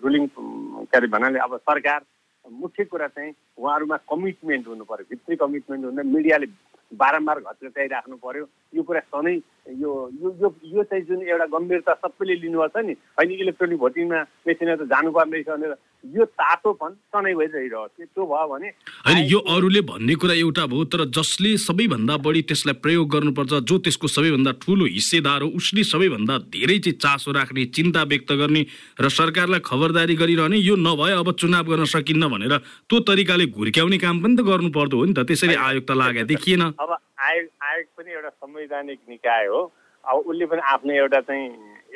रुलिङ 0.04 0.26
के 0.36 0.96
अरे 0.96 1.06
भन्नाले 1.14 1.38
अब 1.38 1.56
सरकार 1.58 2.00
मुख्य 2.44 2.84
कुरा 2.90 3.06
चाहिँ 3.08 3.32
उहाँहरूमा 3.58 3.96
कमिटमेन्ट 4.10 4.66
हुनु 4.68 4.84
पर्यो 4.84 5.06
भित्री 5.10 5.36
कमिटमेन्ट 5.36 5.84
हुँदा 5.84 6.02
मिडियाले 6.02 6.46
बारम्बार 6.92 7.38
घचघचाइराख्नु 7.40 8.16
पर्यो 8.16 8.44
यो 8.74 8.82
कुरा 8.82 9.00
सधैँ 9.06 9.38
यो 9.66 9.90
यो 10.22 10.28
यो 10.42 10.48
यो 10.74 10.82
चाहिँ 10.82 11.04
जुन 11.06 11.22
एउटा 11.22 11.46
गम्भीरता 11.54 11.94
सबैले 11.94 12.34
लिनुपर्छ 12.42 12.76
नि 12.82 12.92
होइन 13.18 13.30
इलेक्ट्रोनिक 13.30 13.78
भोटिङमा 13.78 14.18
मेसिनमा 14.46 14.74
त 14.74 14.82
जानुपर्ने 14.90 15.38
रहेछ 15.38 15.48
भनेर 15.54 15.74
यो 16.04 16.24
तातोपन 16.34 16.90
सधैँ 17.14 17.34
भइरहिरह्यो 17.38 17.86
त्यो 17.94 18.26
भयो 18.26 18.46
भने 18.50 18.68
होइन 19.06 19.18
यो 19.30 19.38
अरूले 19.54 19.80
भन्ने 19.86 20.14
कुरा 20.18 20.34
एउटा 20.34 20.66
भयो 20.66 20.84
तर 20.90 21.04
जसले 21.14 21.56
सबैभन्दा 21.62 22.16
बढी 22.26 22.42
त्यसलाई 22.50 22.74
प्रयोग 22.82 23.06
गर्नुपर्छ 23.14 23.52
जो 23.62 23.78
त्यसको 23.86 24.08
सबैभन्दा 24.10 24.52
ठुलो 24.66 24.84
हिस्सेदार 24.98 25.42
हो 25.42 25.48
उसले 25.54 25.84
सबैभन्दा 25.92 26.38
धेरै 26.50 26.78
चाहिँ 26.82 26.98
चासो 26.98 27.30
राख्ने 27.38 27.64
चिन्ता 27.70 28.02
व्यक्त 28.10 28.32
गर्ने 28.42 28.62
र 28.98 29.08
सरकारलाई 29.18 29.62
खबरदारी 29.62 30.14
गरिरहने 30.18 30.58
यो 30.58 30.74
नभए 30.74 31.12
अब 31.22 31.32
चुनाव 31.38 31.70
गर्न 31.70 31.84
सकिन्न 31.94 32.28
भनेर 32.34 32.58
त्यो 32.90 33.00
तरिकाले 33.06 33.46
घुर्क्याउने 33.46 33.98
काम 34.02 34.22
पनि 34.22 34.34
त 34.36 34.42
गर्नु 34.42 34.70
पर्दो 34.74 34.96
हो 34.98 35.04
नि 35.06 35.14
त। 35.14 35.22
त्यसरी 35.22 35.54
आयोग 35.54 35.84
त 35.86 35.90
लागेको 36.02 36.26
देखिएन। 36.34 36.62
अब 36.82 36.98
आयोग 37.22 37.46
आयोग 37.62 37.86
पनि 37.96 38.12
एउटा 38.12 38.28
संवैधानिक 38.28 39.00
निकाय 39.08 39.46
हो। 39.46 39.60
अब 40.04 40.16
उसले 40.26 40.46
पनि 40.46 40.60
आफ्नो 40.66 40.92
एउटा 40.92 41.20
चाहिँ 41.20 41.46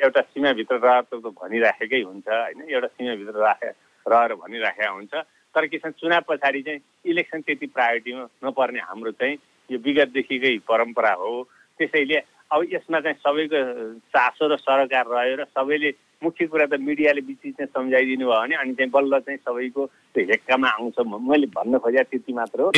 एउटा 0.03 0.21
सीमाभित्र 0.21 0.75
रहेर 0.85 1.19
भनिराखेकै 1.19 2.01
हुन्छ 2.01 2.27
होइन? 2.27 2.61
एउटा 2.69 2.87
सीमाभित्र 2.87 3.39
राखे 3.43 3.69
रहेर 4.05 4.33
भनिराखेका 4.35 4.89
हुन्छ। 4.89 5.13
तर 5.55 5.65
के 5.67 5.77
छ 5.77 5.91
चुनाव 5.99 6.21
पछाडि 6.29 6.61
चाहिँ 6.61 6.79
इलेक्सन 7.11 7.41
त्यति 7.41 7.67
प्रायोरिटीमा 7.75 8.23
नपर्ने 8.45 8.79
हाम्रो 8.79 9.11
चाहिँ 9.11 9.37
यो 9.69 9.77
विगतदेखिकै 9.83 10.57
परम्परा 10.69 11.13
हो। 11.19 11.31
त्यसैले 11.79 12.17
अब 12.51 12.59
यसमा 12.71 12.99
चाहिँ 12.99 13.17
सबैको 13.19 13.59
चासो 14.15 14.47
र 14.47 14.55
सरकार 14.63 15.05
रह्यो 15.11 15.35
र 15.35 15.43
सबैले 15.51 15.91
मुख्य 16.23 16.45
कुरा 16.47 16.65
त 16.65 16.79
मिडियाले 16.81 17.21
बिच 17.21 17.37
चाहिँ 17.45 17.67
सम्झाइदिनु 17.67 18.25
भयो 18.25 18.41
भने 18.41 18.55
अनि 18.57 18.73
चाहिँ 18.73 18.91
बल्ल 18.91 19.19
चाहिँ 19.21 19.37
सबैको 19.37 19.85
त्यो 19.85 20.23
हेक्कामा 20.29 20.69
आउँछ 20.69 20.99
मैले 21.29 21.47
भन्न 21.53 21.77
खोजेको 21.77 22.09
त्यति 22.11 22.33
मात्र 22.33 22.61
हो। 22.61 22.71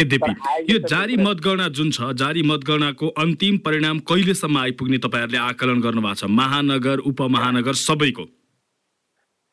यो 0.70 0.80
जारी 0.84 1.16
मतगणना 1.24 1.68
जुन 1.80 1.92
छ 1.96 2.12
जारी 2.20 2.44
मतगणनाको 2.52 3.08
अन्तिम 3.24 3.58
परिणाम 3.64 4.00
कहिलेसम्म 4.12 4.58
आइपुग्ने 4.60 4.98
तपाईँहरूले 5.08 5.40
आकलन 5.40 5.80
गर्नुभएको 5.82 6.20
छ? 6.20 6.32
महानगर 6.42 6.98
उपमहानगर 7.12 7.74
सबैको। 7.88 8.24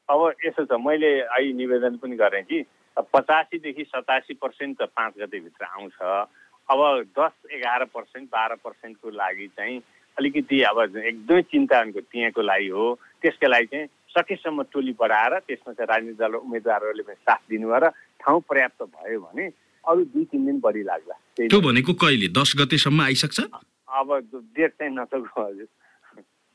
अब 0.09 0.21
यसो 0.47 0.64
छ 0.66 0.81
मैले 0.83 1.11
अहिले 1.23 1.52
निवेदन 1.55 1.97
पनि 2.02 2.16
गरेँ 2.16 2.43
कि 2.50 2.64
पचासीदेखि 2.97 3.85
सतासी 3.85 4.35
पर्सेन्ट 4.35 4.83
त 4.83 4.90
पाँच 4.90 5.12
गतेभित्र 5.23 5.64
आउँछ। 5.64 5.95
अब 6.69 6.78
दस 7.19 7.35
एघार 7.55 7.85
पर्सेन्ट 7.95 8.26
बाह्र 8.35 8.55
पर्सेन्टको 8.66 9.11
लागि 9.14 9.47
चाहिँ 9.55 9.78
अलिकति 10.19 10.57
अब 10.71 10.79
एकदमै 10.97 11.43
चिन्ताको 11.53 12.01
त्यहाँको 12.01 12.43
लागि 12.43 12.69
हो। 12.73 12.85
त्यसको 13.23 13.47
लागि 13.49 13.67
चाहिँ 13.67 13.87
सकेसम्म 14.17 14.63
टोली 14.73 14.93
बढाएर 15.01 15.33
त्यसमा 15.45 15.73
चाहिँ 15.77 15.89
राजनीतिक 15.93 16.19
दल 16.19 16.35
उम्मेदवारहरूले 16.41 17.03
पनि 17.05 17.21
साथ 17.21 17.41
दिनुभयो 17.51 17.79
र 17.85 17.87
ठाउँ 18.21 18.41
पर्याप्त 18.49 18.83
भयो 18.83 19.21
भने 19.21 19.45
अरू 19.85 20.01
दुई 20.13 20.25
तिन 20.33 20.47
दिन 20.47 20.57
बढी 20.61 20.83
लाग्ला। 20.83 21.15
त्यो 21.37 21.61
भनेको 21.61 21.93
कहिले? 21.95 22.29
दस 22.33 22.51
गतेसम्म 22.59 23.01
आइसक्छ? 23.03 23.39
अब 23.87 24.09
डेट 24.57 24.73
चाहिँ 24.73 24.93
नसक्नु 24.97 25.31
हजुर। 25.37 25.69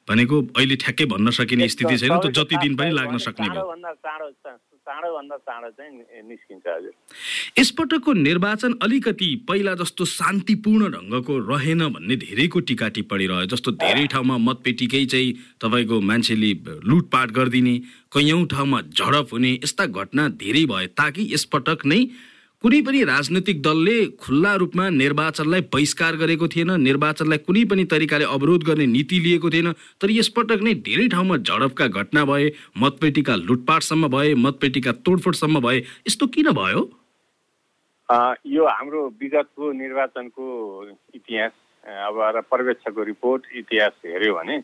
भनेको 0.07 0.35
अहिले 0.57 0.75
ठ्याक्कै 0.81 1.05
भन्न 1.13 1.29
सकिने 1.31 1.67
स्थिति 1.69 1.97
छैन 2.01 2.17
त्यो 2.17 2.31
जति 2.33 2.55
दिन 2.65 2.75
पनि 2.75 2.91
लाग्न 2.91 3.17
सक्ने 3.21 3.49
भयो। 3.49 3.65
चाँडोभन्दा 4.81 5.37
चाँडो 5.37 5.69
चाहिँ 5.77 6.23
निस्किन्छ 6.25 6.67
हजुर। 6.67 6.93
यसपटकको 7.59 8.13
निर्वाचन 8.13 8.73
अलिकति 8.81 9.29
पहिला 9.47 9.73
जस्तो 9.81 10.05
शान्तिपूर्ण 10.05 10.89
ढङ्गको 10.91 11.33
रहेन 11.51 11.81
भन्ने 11.93 12.15
धेरैको 12.25 12.59
टिका 12.65 12.87
टिप्पणी 12.97 13.25
रह्यो। 13.29 13.45
जस्तो 13.53 13.71
धेरै 13.77 14.05
ठाउँमा 14.13 14.37
मतपेटिकै 14.47 15.05
चाहिँ 15.05 15.33
तपाईँको 15.61 16.01
मान्छेले 16.01 16.51
लुटपाट 16.89 17.29
गरिदिने 17.37 17.75
कैयौँ 18.09 18.45
ठाउँमा 18.49 18.81
झडप 18.97 19.27
हुने 19.33 19.51
यस्ता 19.63 19.85
घटना 19.85 20.27
धेरै 20.41 20.65
भए 20.65 20.87
ताकि 20.97 21.29
यसपटक 21.33 21.85
नै 21.85 22.01
कुनै 22.61 22.79
पनि 22.85 22.99
राजनैतिक 23.09 23.61
दलले 23.65 23.93
खुल्ला 24.21 24.49
रूपमा 24.61 24.83
निर्वाचनलाई 24.93 25.61
बहिष्कार 25.73 26.15
गरेको 26.15 26.47
थिएन 26.53 26.71
निर्वाचनलाई 26.81 27.37
कुनै 27.45 27.63
पनि 27.71 27.85
तरिकाले 27.93 28.25
अवरोध 28.33 28.63
गर्ने 28.63 28.85
नीति 28.85 29.17
लिएको 29.19 29.49
थिएन 29.49 29.69
तर 29.97 30.11
यसपटक 30.11 30.61
नै 30.67 30.73
धेरै 30.87 31.07
ठाउँमा 31.13 31.37
झडपका 31.39 31.87
घटना 32.01 32.25
भए 32.31 32.51
मतपेटिका 32.83 33.35
लुटपाटसम्म 33.41 34.09
भए 34.15 34.33
मतपेटिका 34.43 34.91
तोडफोडसम्म 35.01 35.59
भए 35.65 35.79
यस्तो 35.79 36.27
किन 36.35 36.51
भयो? 36.59 36.83
यो 38.45 38.67
हाम्रो 38.67 39.01
विगतको 39.17 39.71
निर्वाचनको 39.81 40.45
इतिहास 41.17 41.53
अब 42.05 42.21
र 42.37 42.45
पर्यवेक्षकको 42.45 43.03
रिपोर्ट 43.09 43.41
इतिहास 43.63 43.97
हेऱ्यो 44.05 44.37
भने 44.37 44.61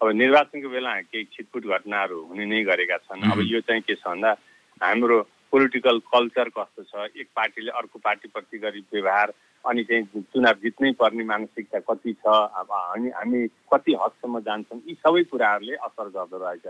अब 0.00 0.12
निर्वाचनको 0.20 0.68
बेला 0.68 0.94
केही 1.00 1.24
छिटपुट 1.32 1.64
घटनाहरू 1.64 2.20
हुने 2.28 2.44
नै 2.44 2.62
गरेका 2.68 2.96
छन्। 3.08 3.24
अब 3.32 3.40
यो 3.40 3.64
चाहिँ 3.64 3.82
के 3.88 3.94
छ 3.96 4.04
भन्दा 4.04 4.36
हाम्रो 4.84 5.18
पोलिटिकल 5.52 5.98
कल्चर 6.12 6.48
कस्तो 6.56 6.82
छ? 6.82 7.08
एक 7.16 7.28
पार्टीले 7.36 7.70
अर्को 7.70 7.98
पार्टीप्रति 7.98 8.58
गरी 8.58 8.80
व्यवहार 8.92 9.32
अनि 9.64 9.82
चाहिँ 9.84 10.22
चुनाव 10.32 10.56
जित्नै 10.62 10.92
पर्ने 11.00 11.24
मानसिकता 11.24 11.78
कति 11.88 12.12
छ? 12.12 12.26
अब 12.26 12.68
हामी 12.72 13.08
हामी 13.10 13.46
कति 13.72 13.92
हदसम्म 14.02 14.40
जान्छौँ? 14.40 14.80
यी 14.88 14.94
सबै 14.94 15.22
कुराहरूले 15.30 15.74
असर 15.88 16.08
गर्दो 16.16 16.38
रहेछ। 16.44 16.66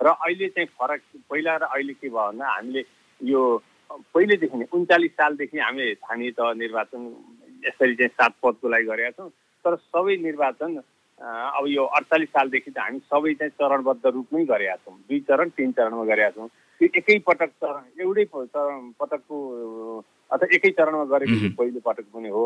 र 0.00 0.06
अहिले 0.06 0.48
चाहिँ 0.48 0.68
फरक 0.78 1.00
पहिला 1.30 1.56
र 1.56 1.62
अहिले 1.74 1.92
के 1.92 2.08
भयो 2.08 2.16
भन्दा 2.16 2.46
हामीले 2.46 2.84
यो 3.20 3.42
पहिलेदेखि 4.14 4.56
नै 4.58 4.66
उन्चालिस 4.72 5.12
सालदेखि 5.18 5.58
हामीले 5.58 5.94
स्थानीय 5.94 6.30
तह 6.38 6.52
निर्वाचन 6.54 7.00
यसरी 7.66 7.94
चाहिँ 7.96 8.12
सात 8.14 8.32
पदको 8.42 8.68
लागि 8.68 8.86
गरेका 8.86 9.10
छौँ। 9.18 9.30
तर 9.64 9.74
सबै 9.88 10.16
निर्वाचन 10.22 10.78
अब 11.18 11.64
यो 11.66 11.84
अडचालिस 11.98 12.28
सालदेखि 12.30 12.70
त 12.70 12.78
हामी 12.78 12.98
सबै 13.10 13.34
चाहिँ 13.34 13.52
चरणबद्ध 13.58 14.06
रूपमै 14.06 14.44
गरेका 14.46 14.76
छौँ। 14.86 14.96
दुई 15.08 15.20
चरण 15.28 15.48
तिन 15.56 15.72
चरणमा 15.74 16.04
गरेका 16.10 16.30
छौँ। 16.36 16.48
त्यो 16.80 16.88
एकै 16.94 17.18
पटक 17.26 17.50
चरण 17.58 17.82
एउटै 18.00 18.24
चरण 18.34 18.90
पटकको 19.00 19.36
अथवा 20.30 20.46
एकै 20.54 20.70
चरणमा 20.78 21.04
गरेको 21.10 21.54
पहिलो 21.58 21.80
पटक 21.82 22.06
पनि 22.14 22.28
हो। 22.28 22.44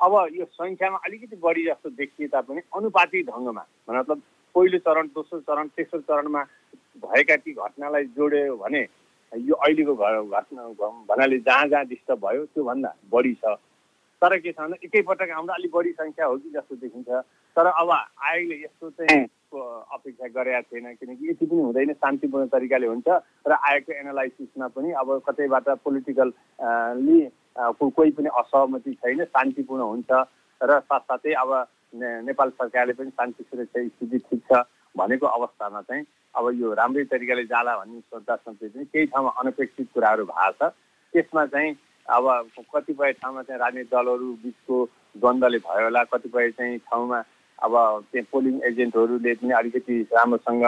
अब 0.00 0.12
यो 0.34 0.44
सङ्ख्यामा 0.54 0.98
अलिकति 1.06 1.36
बढी 1.42 1.64
जस्तो 1.66 1.90
देखिए 1.98 2.26
तापनि 2.30 2.60
अनुपातिक 2.78 3.26
ढङ्गमा 3.26 3.64
मतलब 3.90 4.22
पहिलो 4.54 4.78
चरण 4.86 5.06
दोस्रो 5.14 5.40
चरण 5.42 5.66
तेस्रो 5.76 6.00
चरणमा 6.06 6.42
भएका 7.02 7.36
ती 7.42 7.52
घटनालाई 7.58 8.04
जोड्यो 8.14 8.56
भने 8.62 8.82
यो 9.32 9.54
अहिलेको 9.54 9.94
घटना 10.30 10.62
भन्नाले 11.10 11.38
जहाँ 11.42 11.66
जहाँ 11.68 11.84
डिस्टर्ब 11.90 12.18
भयो 12.26 12.44
त्योभन्दा 12.54 12.90
बढी 13.12 13.34
छ। 13.42 13.58
तर 14.22 14.38
के 14.38 14.52
छ 14.52 14.58
भन्दा 14.58 14.76
एकैपटक 14.84 15.30
आउँदा 15.36 15.54
अलिक 15.54 15.70
बढी 15.74 15.92
सङ्ख्या 15.92 16.26
हो 16.26 16.36
कि 16.38 16.50
जस्तो 16.54 16.76
देखिन्छ। 16.78 17.08
तर 17.56 17.66
अब 17.66 17.90
आयोगले 17.90 18.56
यस्तो 18.56 18.90
चाहिँ 18.90 19.24
अपेक्षा 19.52 20.28
गरेका 20.36 20.60
थिएन 20.62 20.94
किनकि 20.94 21.28
यति 21.30 21.46
पनि 21.46 21.60
हुँदैन 21.60 21.92
शान्तिपूर्ण 21.92 22.46
तरिकाले 22.54 22.86
हुन्छ 22.86 23.08
र 23.46 23.52
आएको 23.52 23.92
एनालाइसिसमा 23.92 24.68
पनि 24.78 24.92
अब 25.02 25.08
कतैबाट 25.28 25.68
पोलिटिकल्ली 25.84 27.20
कोही 27.82 28.10
पनि 28.16 28.28
असहमति 28.40 28.92
छैन 28.94 29.24
शान्तिपूर्ण 29.26 29.82
हुन्छ 29.82 30.10
र 30.60 30.78
साथसाथै 30.80 31.32
अब 31.42 31.50
नेपाल 32.24 32.50
सरकारले 32.50 32.92
पनि 32.94 33.10
शान्ति 33.10 33.44
सुरक्षा 33.44 33.86
स्थिति 33.86 34.18
ठिक 34.30 34.42
छ 34.46 34.64
भनेको 34.94 35.26
अवस्थामा 35.26 35.80
चाहिँ 35.82 36.04
अब 36.34 36.44
यो 36.60 36.72
राम्रै 36.74 37.04
तरिकाले 37.10 37.44
जाला 37.50 37.76
भन्ने 37.76 38.00
सोच्दा 38.00 38.36
सोच्दै 38.36 38.68
पनि 38.68 38.84
केही 38.84 39.06
ठाउँमा 39.12 39.30
अनपेक्षित 39.40 39.88
कुराहरू 39.94 40.24
भएको 40.24 40.68
छ। 40.68 40.72
त्यसमा 41.14 41.44
चाहिँ 41.46 41.74
अब 42.08 42.24
कतिपय 42.74 43.12
ठाउँमा 43.12 43.42
चाहिँ 43.42 43.60
राजनीतिक 43.60 43.90
दलहरू 43.94 44.32
बिचको 44.42 44.76
द्वन्द्वले 45.22 45.58
भयो 45.58 45.84
होला। 45.84 46.02
कतिपय 46.12 46.50
चाहिँ 46.58 46.78
ठाउँमा 46.90 47.18
अब 47.62 47.74
त्यहाँ 48.12 48.26
पोलिङ 48.32 48.54
एजेन्टहरूले 48.68 49.34
पनि 49.38 49.52
अलिकति 49.54 49.94
राम्रोसँग 50.10 50.64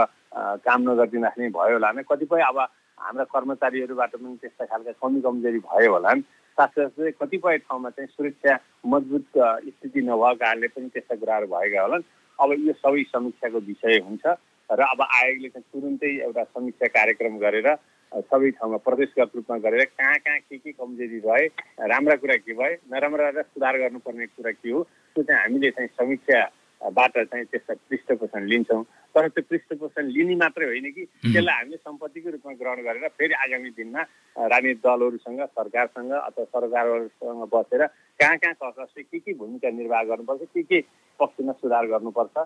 काम 0.63 0.81
नगरिदिँदाखेरि 0.91 1.51
भयो 1.59 1.75
होला। 1.75 1.91
कतिपय 2.07 2.43
अब 2.51 2.59
हाम्रा 2.99 3.25
कर्मचारीहरूबाट 3.35 4.13
पनि 4.15 4.37
त्यस्ता 4.41 4.65
खालका 4.71 4.93
कमी 5.03 5.21
कमजोरी 5.27 5.59
भयो 5.59 5.93
होला 5.93 6.15
साथसाथै 6.59 7.11
कतिपय 7.19 7.57
ठाउँमा 7.67 7.91
चाहिँ 7.91 8.09
सुरक्षा 8.15 8.53
मजबुत 8.87 9.27
स्थिति 9.75 10.01
नभएको 10.07 10.35
कारणले 10.39 10.69
पनि 10.71 10.89
त्यस्ता 10.95 11.15
कुराहरू 11.19 11.47
भएका 11.51 11.81
होलान्। 11.83 12.03
अब 12.39 12.51
यो 12.63 12.73
सबै 12.79 13.03
समीक्षाको 13.11 13.59
विषय 13.69 13.99
हुन्छ। 14.07 14.25
र 14.71 14.81
अब 14.81 15.01
आयोगले 15.03 15.49
चाहिँ 15.51 15.67
तुरुन्तै 15.75 16.11
एउटा 16.25 16.43
समीक्षा 16.55 16.87
कार्यक्रम 16.95 17.35
गरेर 17.43 17.69
सबै 18.15 18.51
ठाउँमा 18.59 18.77
प्रदेशगत 18.87 19.31
रूपमा 19.37 19.57
गरेर 19.59 19.85
कहाँ 19.99 20.19
कहाँ 20.19 20.39
के 20.39 20.57
के 20.59 20.73
कमजोरी 20.73 21.21
भए 21.21 21.47
राम्रा 21.91 22.17
कुरा 22.23 22.37
के 22.47 22.53
भए 22.55 22.75
नराम्रा 22.93 23.29
र 23.35 23.43
सुधार 23.43 23.79
गर्नुपर्ने 23.79 24.27
कुरा 24.27 24.53
के 24.53 24.71
हो 24.71 24.83
त्यो 24.83 25.23
चाहिँ 25.23 25.41
हामीले 25.43 25.71
चाहिँ 25.71 25.89
समीक्षाबाट 25.99 27.13
चाहिँ 27.19 27.45
त्यसलाई 27.45 27.77
पृष्ठपोषण 27.91 28.47
लिन्छौँ। 28.47 28.83
तर 29.15 29.29
त्यो 29.29 29.43
पृष्ठपोषण 29.51 30.05
लिने 30.15 30.35
मात्रै 30.37 30.67
होइन 30.67 30.91
कि 30.95 31.05
त्यसलाई 31.05 31.55
हामीले 31.59 31.77
सम्पत्तिको 31.77 32.31
रूपमा 32.31 32.53
ग्रहण 32.61 32.83
गरेर 32.87 33.09
फेरि 33.19 33.35
आगामी 33.35 33.71
दिनमा 33.79 34.03
राजनीतिक 34.37 34.83
दलहरूसँग 34.87 35.41
सरकारसँग 35.59 36.13
अथवा 36.13 36.45
सरकारहरूसँग 36.45 37.43
बसेर 37.55 37.87
कहाँ 38.21 38.37
कहाँ 38.37 38.71
कसले 38.79 39.03
के 39.03 39.19
के 39.19 39.33
भूमिका 39.35 39.71
निर्वाह 39.71 40.03
गर्नुपर्छ 40.11 40.43
के 40.55 40.63
के 40.63 40.81
पक्षमा 41.21 41.53
सुधार 41.63 41.87
गर्नुपर्छ 41.95 42.37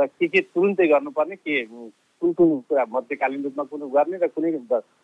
र 0.00 0.06
के 0.06 0.26
के 0.28 0.40
तुरुन्तै 0.54 0.86
गर्नुपर्ने 0.88 1.36
के 1.36 1.64
कुन 2.24 2.32
कुन 2.32 2.60
कुरा 2.68 2.84
मध्यकालीन 2.88 3.42
रूपमा 3.44 3.64
कुन 3.68 3.80
गर्ने 3.92 4.16
र 4.16 4.26
कुनै 4.32 4.50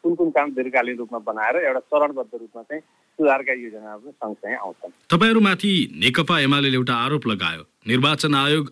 कुन 0.00 0.14
कुन 0.16 0.30
काम 0.32 0.50
दीर्घकालीन 0.56 0.96
रूपमा 0.96 1.18
बनाएर 1.28 1.56
एउटा 1.68 1.80
चरणबद्ध 1.92 2.32
रूपमा 2.32 2.62
चाहिँ 2.62 2.80
सुधारका 2.80 3.52
योजनाहरू 3.60 4.00
पनि 4.00 4.12
सँगसँगै 4.16 4.56
आउँछन्। 4.56 4.92
तपाईँहरूमाथि 5.12 5.72
नेकपा 6.00 6.36
एमाले 6.40 6.68
एउटा 6.80 6.94
आरोप 7.04 7.26
लगायो। 7.28 7.62
निर्वाचन 7.92 8.34
आयोग 8.34 8.64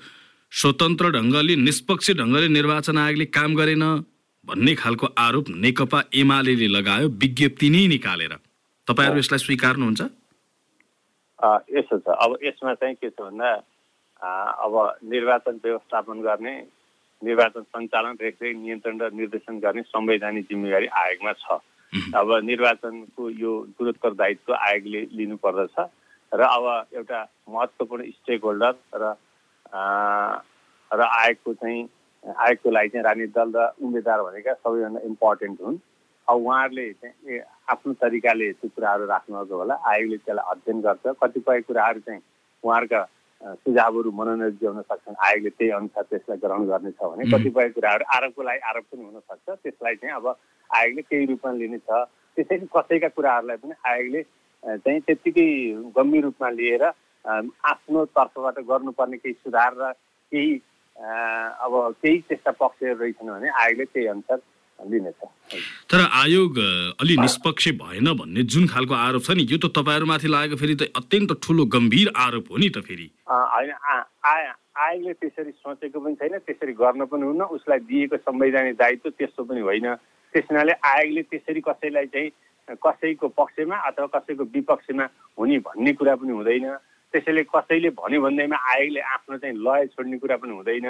स्वतन्त्र 0.53 1.11
ढङ्गले 1.13 1.55
निष्पक्ष 1.69 2.11
ढङ्गले 2.21 2.49
निर्वाचन 2.49 2.99
आयोगले 2.99 3.27
काम 3.37 3.51
गरेन 3.61 3.85
भन्ने 4.49 4.75
खालको 4.81 5.07
आरोप 5.19 5.47
नेकपा 5.65 6.01
एमाले 6.17 6.55
लगायो 6.73 7.09
विज्ञप्ति 7.21 7.69
नै 7.69 7.87
निकालेर। 7.93 8.33
तपाईँहरू 8.89 9.19
यसलाई 9.21 9.41
स्वीकार्नुहुन्छ? 9.45 10.01
यसो 11.77 11.97
छ। 12.01 12.07
अब 12.17 12.31
यसमा 12.43 12.75
चाहिँ 12.81 12.95
के 12.97 13.09
छ 13.13 13.21
भन्दा 13.21 13.53
अब 14.65 14.75
निर्वाचन 15.05 15.61
व्यवस्थापन 15.65 16.21
गर्ने 16.25 16.55
निर्वाचन 17.23 17.63
सञ्चालन 17.63 18.17
रेखदेख 18.21 18.57
नियन्त्रण 18.57 19.01
र 19.01 19.11
निर्देशन 19.13 19.59
गर्ने 19.59 19.83
संवैधानिक 19.83 20.45
जिम्मेवारी 20.49 20.87
आयोगमा 20.87 21.33
छ। 21.33 21.59
अब 22.15 22.29
निर्वाचनको 22.45 23.29
यो 23.31 23.53
गुणोत्तर 23.79 24.13
दायित्व 24.15 24.55
आयोगले 24.55 25.01
लिनुपर्दछ 25.19 25.77
र 26.33 26.41
अब 26.47 26.65
एउटा 26.95 27.21
महत्त्वपूर्ण 27.49 28.11
स्टेक 28.11 28.45
होल्डर 28.45 28.75
र 28.95 29.15
र 30.91 31.01
आयोगको 31.03 31.55
चाहिँ 31.55 31.89
आयोगको 32.25 32.71
लागि 32.71 32.89
चाहिँ 32.89 33.05
राजनीतिक 33.05 33.35
दल 33.35 33.53
र 33.57 33.67
उम्मेद्वार 33.83 34.23
भनेका 34.23 34.53
सबैभन्दा 34.55 35.01
इम्पोर्टेन्ट 35.07 35.61
हुन्। 35.63 35.79
अब 36.29 36.37
उहाँहरूले 36.37 36.93
चाहिँ 36.93 37.41
आफ्नो 37.73 37.93
तरिकाले 38.01 38.53
त्यो 38.53 38.69
कुराहरू 38.77 39.05
राख्नुभएको 39.07 39.57
होला। 39.57 39.75
आयोगले 39.75 40.17
त्यसलाई 40.17 40.45
अध्ययन 40.53 40.81
गर्छ। 40.85 41.05
कतिपय 41.23 41.61
कुराहरू 41.69 42.01
चाहिँ 42.01 42.21
उहाँहरूका 42.65 43.01
सुझावहरू 43.41 44.11
मनोनित 44.11 44.63
हुन 44.63 44.81
सक्छन्। 44.83 45.15
आयोगले 45.27 45.51
त्यही 45.51 45.71
अनुसार 45.71 46.05
त्यसलाई 46.11 46.39
ग्रहण 46.43 46.65
गर्नेछ 46.67 47.03
भने 47.03 47.25
कतिपय 47.31 47.69
कुराहरू 47.71 48.05
आरोपको 48.17 48.43
लागि 48.43 48.61
आरोप 48.69 48.85
पनि 48.93 49.03
हुनसक्छ 49.05 49.47
त्यसलाई 49.63 49.95
चाहिँ 49.95 50.15
अब 50.15 50.27
आयोगले 50.71 51.03
केही 51.03 51.27
रूपमा 51.27 51.53
लिनेछ 51.53 51.89
त्यसैले 52.37 52.67
कसैका 52.67 53.09
कुराहरूलाई 53.09 53.57
पनि 53.57 53.75
आयोगले 53.87 54.23
चाहिँ 54.63 55.01
त्यत्तिकै 55.01 55.47
गम्भीर 55.97 56.23
रूपमा 56.25 56.51
लिएर 56.51 56.85
आफ्नो 57.65 58.05
तर्फबाट 58.11 58.59
गर्नुपर्ने 58.67 59.17
केही 59.17 59.35
सुधार 59.35 59.73
र 59.79 59.93
केही 60.33 60.51
अब 60.97 61.73
केही 62.03 62.19
त्यस्ता 62.29 62.51
पक्षहरू 62.59 62.99
रहेछन् 62.99 63.31
भने 63.31 63.49
आयोगले 63.55 63.85
त्यही 63.85 64.07
अनुसार 64.09 64.39
तर 64.79 66.01
आयोग 66.01 66.59
अलि 67.03 67.17
निष्पक्ष 67.19 67.69
भएन 67.79 68.13
भन्ने 68.15 68.43
जुन 68.47 68.67
खालको 68.69 68.95
आरोप 68.95 69.23
छ 69.23 69.31
नि 69.35 69.47
यो 69.51 69.59
त 69.59 69.71
तपाईँहरूमाथि 69.75 70.29
लागेको 70.29 70.57
फेरि 70.57 70.75
त 70.75 70.83
अत्यन्त 70.97 71.33
ठुलो 71.43 71.65
गम्भीर 71.67 72.13
आरोप 72.17 72.51
हो 72.51 72.57
नि 72.57 72.69
त 72.71 72.79
फेरि। 72.87 73.11
होइन 73.27 73.73
आयोगले 74.79 75.13
त्यसरी 75.13 75.51
सोचेको 75.51 75.99
पनि 75.99 76.15
छैन 76.15 76.39
त्यसरी 76.47 76.73
गर्न 76.79 77.05
पनि 77.11 77.25
हुन्न 77.27 77.43
उसलाई 77.59 77.79
दिएको 77.91 78.17
संवैधानिक 78.23 78.77
दायित्व 78.79 79.11
त्यस्तो 79.11 79.45
पनि 79.45 79.61
होइन। 79.61 79.95
त्यस 80.35 80.45
हुनाले 80.51 80.73
आयोगले 80.87 81.23
त्यसरी 81.27 81.61
कसैलाई 81.67 82.07
चाहिँ 82.15 82.31
कसैको 82.79 83.29
पक्षमा 83.35 83.77
अथवा 83.89 84.07
कसैको 84.15 84.45
विपक्षमा 84.55 85.05
हुने 85.39 85.59
भन्ने 85.67 85.93
कुरा 85.99 86.15
पनि 86.23 86.33
हुँदैन। 86.39 86.67
त्यसैले 87.15 87.43
कसैले 87.51 87.91
भन्यो 87.99 88.21
भन्दैमा 88.23 88.57
आयोगले 88.73 89.01
आफ्नो 89.01 89.37
चाहिँ 89.43 89.57
लय 89.59 89.87
छोड्ने 89.91 90.19
कुरा 90.23 90.37
पनि 90.39 90.53
हुँदैन। 90.55 90.89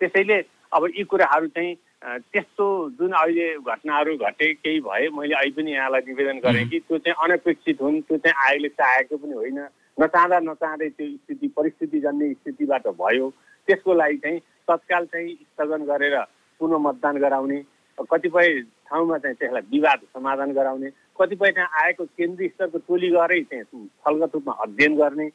त्यसैले 0.00 0.36
अब 0.72 0.82
यी 0.96 1.04
कुराहरू 1.04 1.46
चाहिँ 1.52 1.74
त्यस्तो 2.06 2.66
जुन 2.98 3.12
अहिले 3.12 3.46
घटनाहरू 3.66 4.16
घटे 4.16 4.52
केही 4.54 4.80
भए 4.80 5.08
मैले 5.10 5.34
अहिले 5.34 5.50
पनि 5.52 5.72
यहाँलाई 5.72 6.02
निवेदन 6.06 6.38
गरेँ 6.38 6.64
कि 6.70 6.78
त्यो 6.80 6.98
चाहिँ 6.98 7.16
अनपेक्षित 7.24 7.82
हुन् 7.82 8.00
त्यो 8.06 8.18
चाहिँ 8.18 8.36
आयोगले 8.46 8.68
चाहेको 8.78 9.16
पनि 9.16 9.34
होइन। 9.34 9.58
नचाहँदा 9.98 10.38
नचाहँदै 10.40 10.88
त्यो 10.88 11.06
स्थिति 11.16 11.48
परिस्थिति 11.56 12.00
जन्ने 12.00 12.32
स्थितिबाट 12.32 12.86
भयो। 12.94 13.26
त्यसको 13.68 13.94
लागि 13.94 14.16
चाहिँ 14.22 14.38
तत्काल 14.68 15.04
चाहिँ 15.06 15.34
स्थगन 15.34 15.82
गरेर 15.90 16.16
पुनः 16.60 16.78
मतदान 16.86 17.16
गराउने 17.18 17.58
कतिपय 17.98 18.48
ठाउँमा 18.86 19.18
चाहिँ 19.18 19.36
त्यसलाई 19.36 19.62
विवाद 19.72 19.98
समाधान 20.14 20.52
गराउने 20.52 20.90
कतिपय 21.18 21.50
त्यहाँ 21.50 21.82
आएको 21.82 22.04
केन्द्रीय 22.04 22.48
स्तरको 22.48 22.78
टोली 22.86 23.08
गएरै 23.10 23.40
चाहिँ 23.50 23.88
फलगत 24.06 24.34
रूपमा 24.34 24.52
अध्ययन 24.62 24.94
गर्ने 24.96 25.28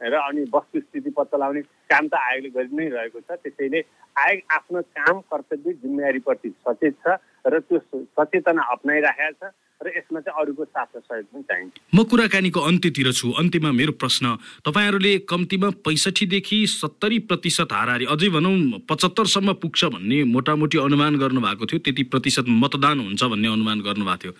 र 0.00 0.14
अनि 0.14 0.42
वस्तुस्थिति 0.54 1.10
पत्ता 1.10 1.36
लगाउने 1.36 1.62
काम 1.88 2.06
त 2.06 2.14
आयोगले 2.14 2.50
गरि 2.54 2.76
नै 2.76 2.88
रहेको 2.88 3.20
छ। 3.20 3.38
त्यसैले 3.42 3.80
आयोग 4.18 4.40
आफ्नो 4.56 4.80
काम 4.98 5.20
कर्तव्य 5.30 5.72
जिम्मेवारीप्रति 5.82 6.48
सचेत 6.66 6.94
छ 7.06 7.16
र 7.46 7.60
त्यो 7.60 7.78
सचेतना 8.18 8.62
अप्नाइराखेको 8.72 9.46
छ 9.46 9.52
र 9.78 9.90
यसमा 9.96 10.20
चाहिँ 10.20 10.42
अरूको 10.42 10.64
साथ 10.64 10.90
सहयोग 10.98 11.26
पनि 11.32 11.42
चाहिन्छ। 11.48 11.72
म 11.94 12.02
कुराकानीको 12.10 12.60
अन्त्यतिर 12.60 13.12
छु। 13.14 13.30
अन्त्यमा 13.38 13.70
मेरो 13.72 13.92
प्रश्न 13.94 14.34
तपाईँहरूले 14.66 15.12
कम्तीमा 15.22 15.68
पैँसठीदेखि 15.86 16.58
सत्तरी 16.66 17.18
प्रतिशत 17.30 17.72
हाराहारी 17.72 18.04
अझै 18.10 18.28
भनौँ 18.34 18.82
पचहत्तरसम्म 18.90 19.52
पुग्छ 19.62 19.84
भन्ने 19.94 20.18
मोटामोटी 20.34 20.78
अनुमान 20.78 21.18
गर्नुभएको 21.22 21.64
थियो। 21.66 21.78
त्यति 21.78 22.02
प्रतिशत 22.10 22.50
मतदान 22.50 22.98
हुन्छ 23.00 23.22
भन्ने 23.22 23.48
अनुमान 23.48 23.78
गर्नुभएको 23.86 24.18
थियो। 24.18 24.32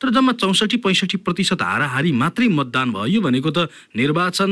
तर 0.00 0.10
जम्मा 0.10 0.32
चौसठी 0.32 0.76
पैँसठी 0.84 1.16
प्रतिशत 1.26 1.62
हाराहारी 1.62 2.10
मात्रै 2.12 2.48
मतदान 2.50 2.92
भयो 2.92 3.20
भनेको 3.22 3.50
त 3.56 3.70
निर्वाचन 3.96 4.50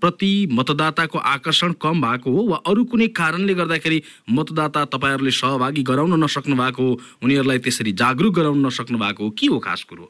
प्रति 0.00 0.32
मतदाताको 0.52 1.18
आकर्षण 1.32 1.72
कम 1.84 2.00
भएको 2.00 2.30
हो 2.32 2.42
वा 2.48 2.56
अरू 2.66 2.84
कुनै 2.90 3.06
कारणले 3.12 3.54
गर्दाखेरि 3.54 4.02
मतदाता 4.30 4.84
तपाईँहरूले 4.94 5.30
सहभागी 5.30 5.82
गराउन 5.84 6.16
नसक्नु 6.24 6.56
भएको 6.56 6.82
हो? 6.82 6.96
उनीहरूलाई 7.22 7.58
त्यसरी 7.60 7.92
जागरुक 7.92 8.34
गराउन 8.34 8.66
नसक्नु 8.66 8.98
भएको 8.98 9.24
हो? 9.24 9.30
के 9.38 9.46
हो 9.46 9.58
खास 9.60 9.84
कुरो? 9.84 10.06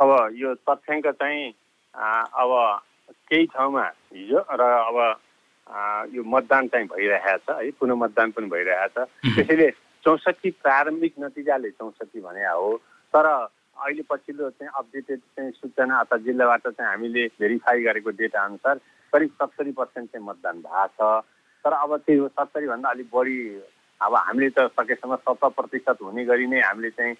अब 0.00 0.10
यो 0.40 0.54
तथ्याङ्क 0.64 1.06
चाहिँ 1.20 1.52
अब 1.94 2.50
केही 3.28 3.46
ठाउँमा 3.52 3.84
हिजो 4.16 4.40
र 4.48 4.62
अब 4.88 4.98
यो 6.16 6.22
मतदान 6.24 6.68
चाहिँ 6.72 6.86
भइरहेको 6.88 7.52
छ 7.52 7.60
है 7.60 7.70
पुनः 7.76 7.94
मतदान 8.00 8.30
पनि 8.32 8.48
भइरहेको 8.48 9.04
छ। 9.04 9.36
त्यसैले 9.36 9.70
चौसठी 10.04 10.50
प्रारम्भिक 10.64 11.14
नतिजाले 11.20 11.70
चौसठी 11.76 12.20
भने 12.24 12.48
हो 12.48 12.72
तर 13.12 13.26
अहिले 13.78 14.02
पछिल्लो 14.10 14.50
चाहिँ 14.50 14.70
अपडेटेड 14.74 15.20
चाहिँ 15.36 15.50
सूचना 15.52 15.98
अथवा 16.00 16.18
जिल्लाबाट 16.26 16.68
चाहिँ 16.68 16.90
हामीले 16.90 17.26
भेरिफाई 17.40 17.82
गरेको 17.82 18.10
डेटा 18.10 18.44
अनुसार 18.44 18.76
करिब 19.12 19.30
सत्तरी 19.38 19.72
पर्सेन्ट 19.72 20.10
चाहिँ 20.12 20.26
मतदान 20.26 20.56
भएको 20.66 20.86
छ। 20.98 21.24
तर 21.64 21.72
अब 21.72 21.96
त्यो 22.06 22.28
सत्तरीभन्दा 22.28 22.88
अलिक 22.88 23.08
बढी 23.14 23.38
अब 24.00 24.14
हामीले 24.14 24.50
त 24.50 24.70
सकेसम्म 24.78 25.16
सत्तर 25.16 25.48
प्रतिशत 25.58 25.98
हुने 26.02 26.24
गरी 26.24 26.46
नै 26.46 26.60
हामीले 26.60 26.90
चाहिँ 26.90 27.14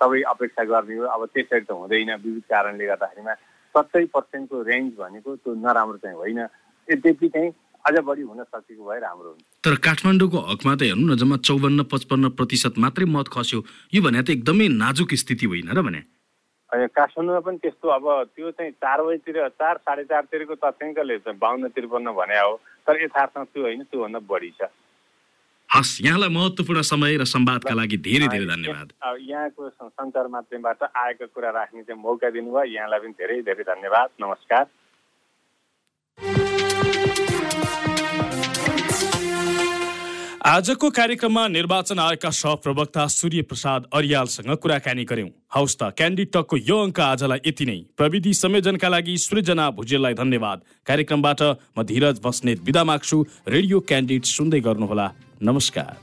सबै 0.00 0.20
अपेक्षा 0.32 0.64
गर्ने 0.64 0.96
हो। 0.96 1.04
अब 1.06 1.26
त्यसरी 1.34 1.64
त 1.64 1.70
हुँदैन। 1.70 2.10
विविध 2.24 2.44
कारणले 2.48 2.86
गर्दाखेरिमा 2.86 3.34
सत्तरी 3.74 4.06
पर्सेन्टको 4.12 4.62
रेन्ज 4.62 4.92
भनेको 4.96 5.36
त्यो 5.36 5.54
नराम्रो 5.54 5.96
चाहिँ 5.96 6.16
होइन। 6.16 6.40
यद्यपि 6.88 7.28
चाहिँ 7.28 7.50
अझ 7.84 7.94
बढी 7.98 8.22
हुन 8.22 8.42
सकेको 8.44 8.82
भए 8.84 8.98
राम्रो 9.00 9.28
हुन्छ। 9.30 9.42
तर 9.64 9.74
काठमाडौँको 9.82 10.38
हकमा 10.38 10.74
त 10.74 10.82
हेर्नु 10.82 11.06
न 11.06 11.16
जम्मा 11.18 11.36
चौवन्न 11.42 11.82
पचपन्न 11.90 12.28
प्रतिशत 12.38 12.78
मात्रै 12.78 13.06
मत 13.10 13.28
खस्यो। 13.28 13.58
यो 13.94 14.00
भने 14.02 14.22
त 14.22 14.30
एकदमै 14.30 14.66
नाजुक 14.82 15.14
स्थिति 15.22 15.46
होइन 15.46 15.70
र 15.74 15.82
भने। 15.82 16.02
काठमाडौँमा 16.72 17.40
पनि 17.42 17.58
त्यस्तो 17.58 17.86
अब 17.88 18.06
त्यो 18.32 18.50
चाहिँ 18.54 18.72
चार 18.78 18.98
बजीतिर 19.02 19.36
चार 19.58 19.76
साढे 19.82 20.04
चारतिरको 20.08 20.54
तथ्याङ्कले 20.62 21.16
बाहन्न 21.34 21.68
त्रिपन्न 21.74 22.12
भने 22.14 22.38
हो। 22.38 22.52
तर 22.86 23.02
यथार्थमा 23.02 23.44
त्यो 23.50 23.62
होइन 23.62 23.82
त्योभन्दा 23.90 24.20
बढी 24.30 24.50
छ। 24.56 24.70
हस् 25.68 26.00
यहाँलाई 26.04 26.28
महत्त्वपूर्ण 26.28 26.80
समय 26.84 27.16
र 27.16 27.24
संवादका 27.24 27.74
लागि 27.74 27.96
धेरै 27.96 28.28
धेरै 28.28 28.46
धन्यवाद। 28.46 28.88
यहाँको 29.20 29.68
सञ्चार 29.68 30.26
माध्यमबाट 30.28 30.82
आएको 30.84 31.26
कुरा 31.34 31.50
राख्ने 31.50 31.82
चाहिँ 31.82 32.00
मौका 32.00 32.28
दिनुभयो। 32.30 32.72
यहाँलाई 32.76 33.00
पनि 33.00 33.12
धेरै 33.20 33.36
धेरै 33.42 33.64
धन्यवाद। 33.64 34.08
नमस्कार। 34.20 34.64
आजको 40.42 40.88
कार्यक्रममा 40.90 41.46
निर्वाचन 41.48 41.98
आयोगका 41.98 42.30
सहप्रवक्ता 42.30 43.06
सूर्य 43.06 43.42
प्रसाद 43.42 43.84
अरियालसँग 43.94 44.50
कुराकानी 44.56 45.04
गर्यौं 45.04 45.28
हौस् 45.54 45.76
त 45.80 45.82
क्यान्डी 45.96 46.24
टकको 46.34 46.56
यो 46.56 46.76
अङ्क 46.82 47.00
आजलाई 47.00 47.40
यति 47.46 47.64
नै। 47.64 47.78
प्रविधि 47.96 48.32
संयोजनका 48.34 48.88
लागि 48.88 49.16
सृजना 49.18 49.70
भुजेललाई 49.70 50.14
धन्यवाद। 50.14 50.58
कार्यक्रमबाट 50.86 51.40
म 51.78 51.82
धीरज 51.82 52.20
बस्नेत 52.20 52.58
बिदा 52.62 52.84
माग्छु। 52.84 53.16
रेडियो 53.48 53.80
क्यान्डिड 53.80 54.22
सुन्दै 54.24 54.60
गर्नुहोला। 54.60 55.06
नमस्कार. 55.42 55.96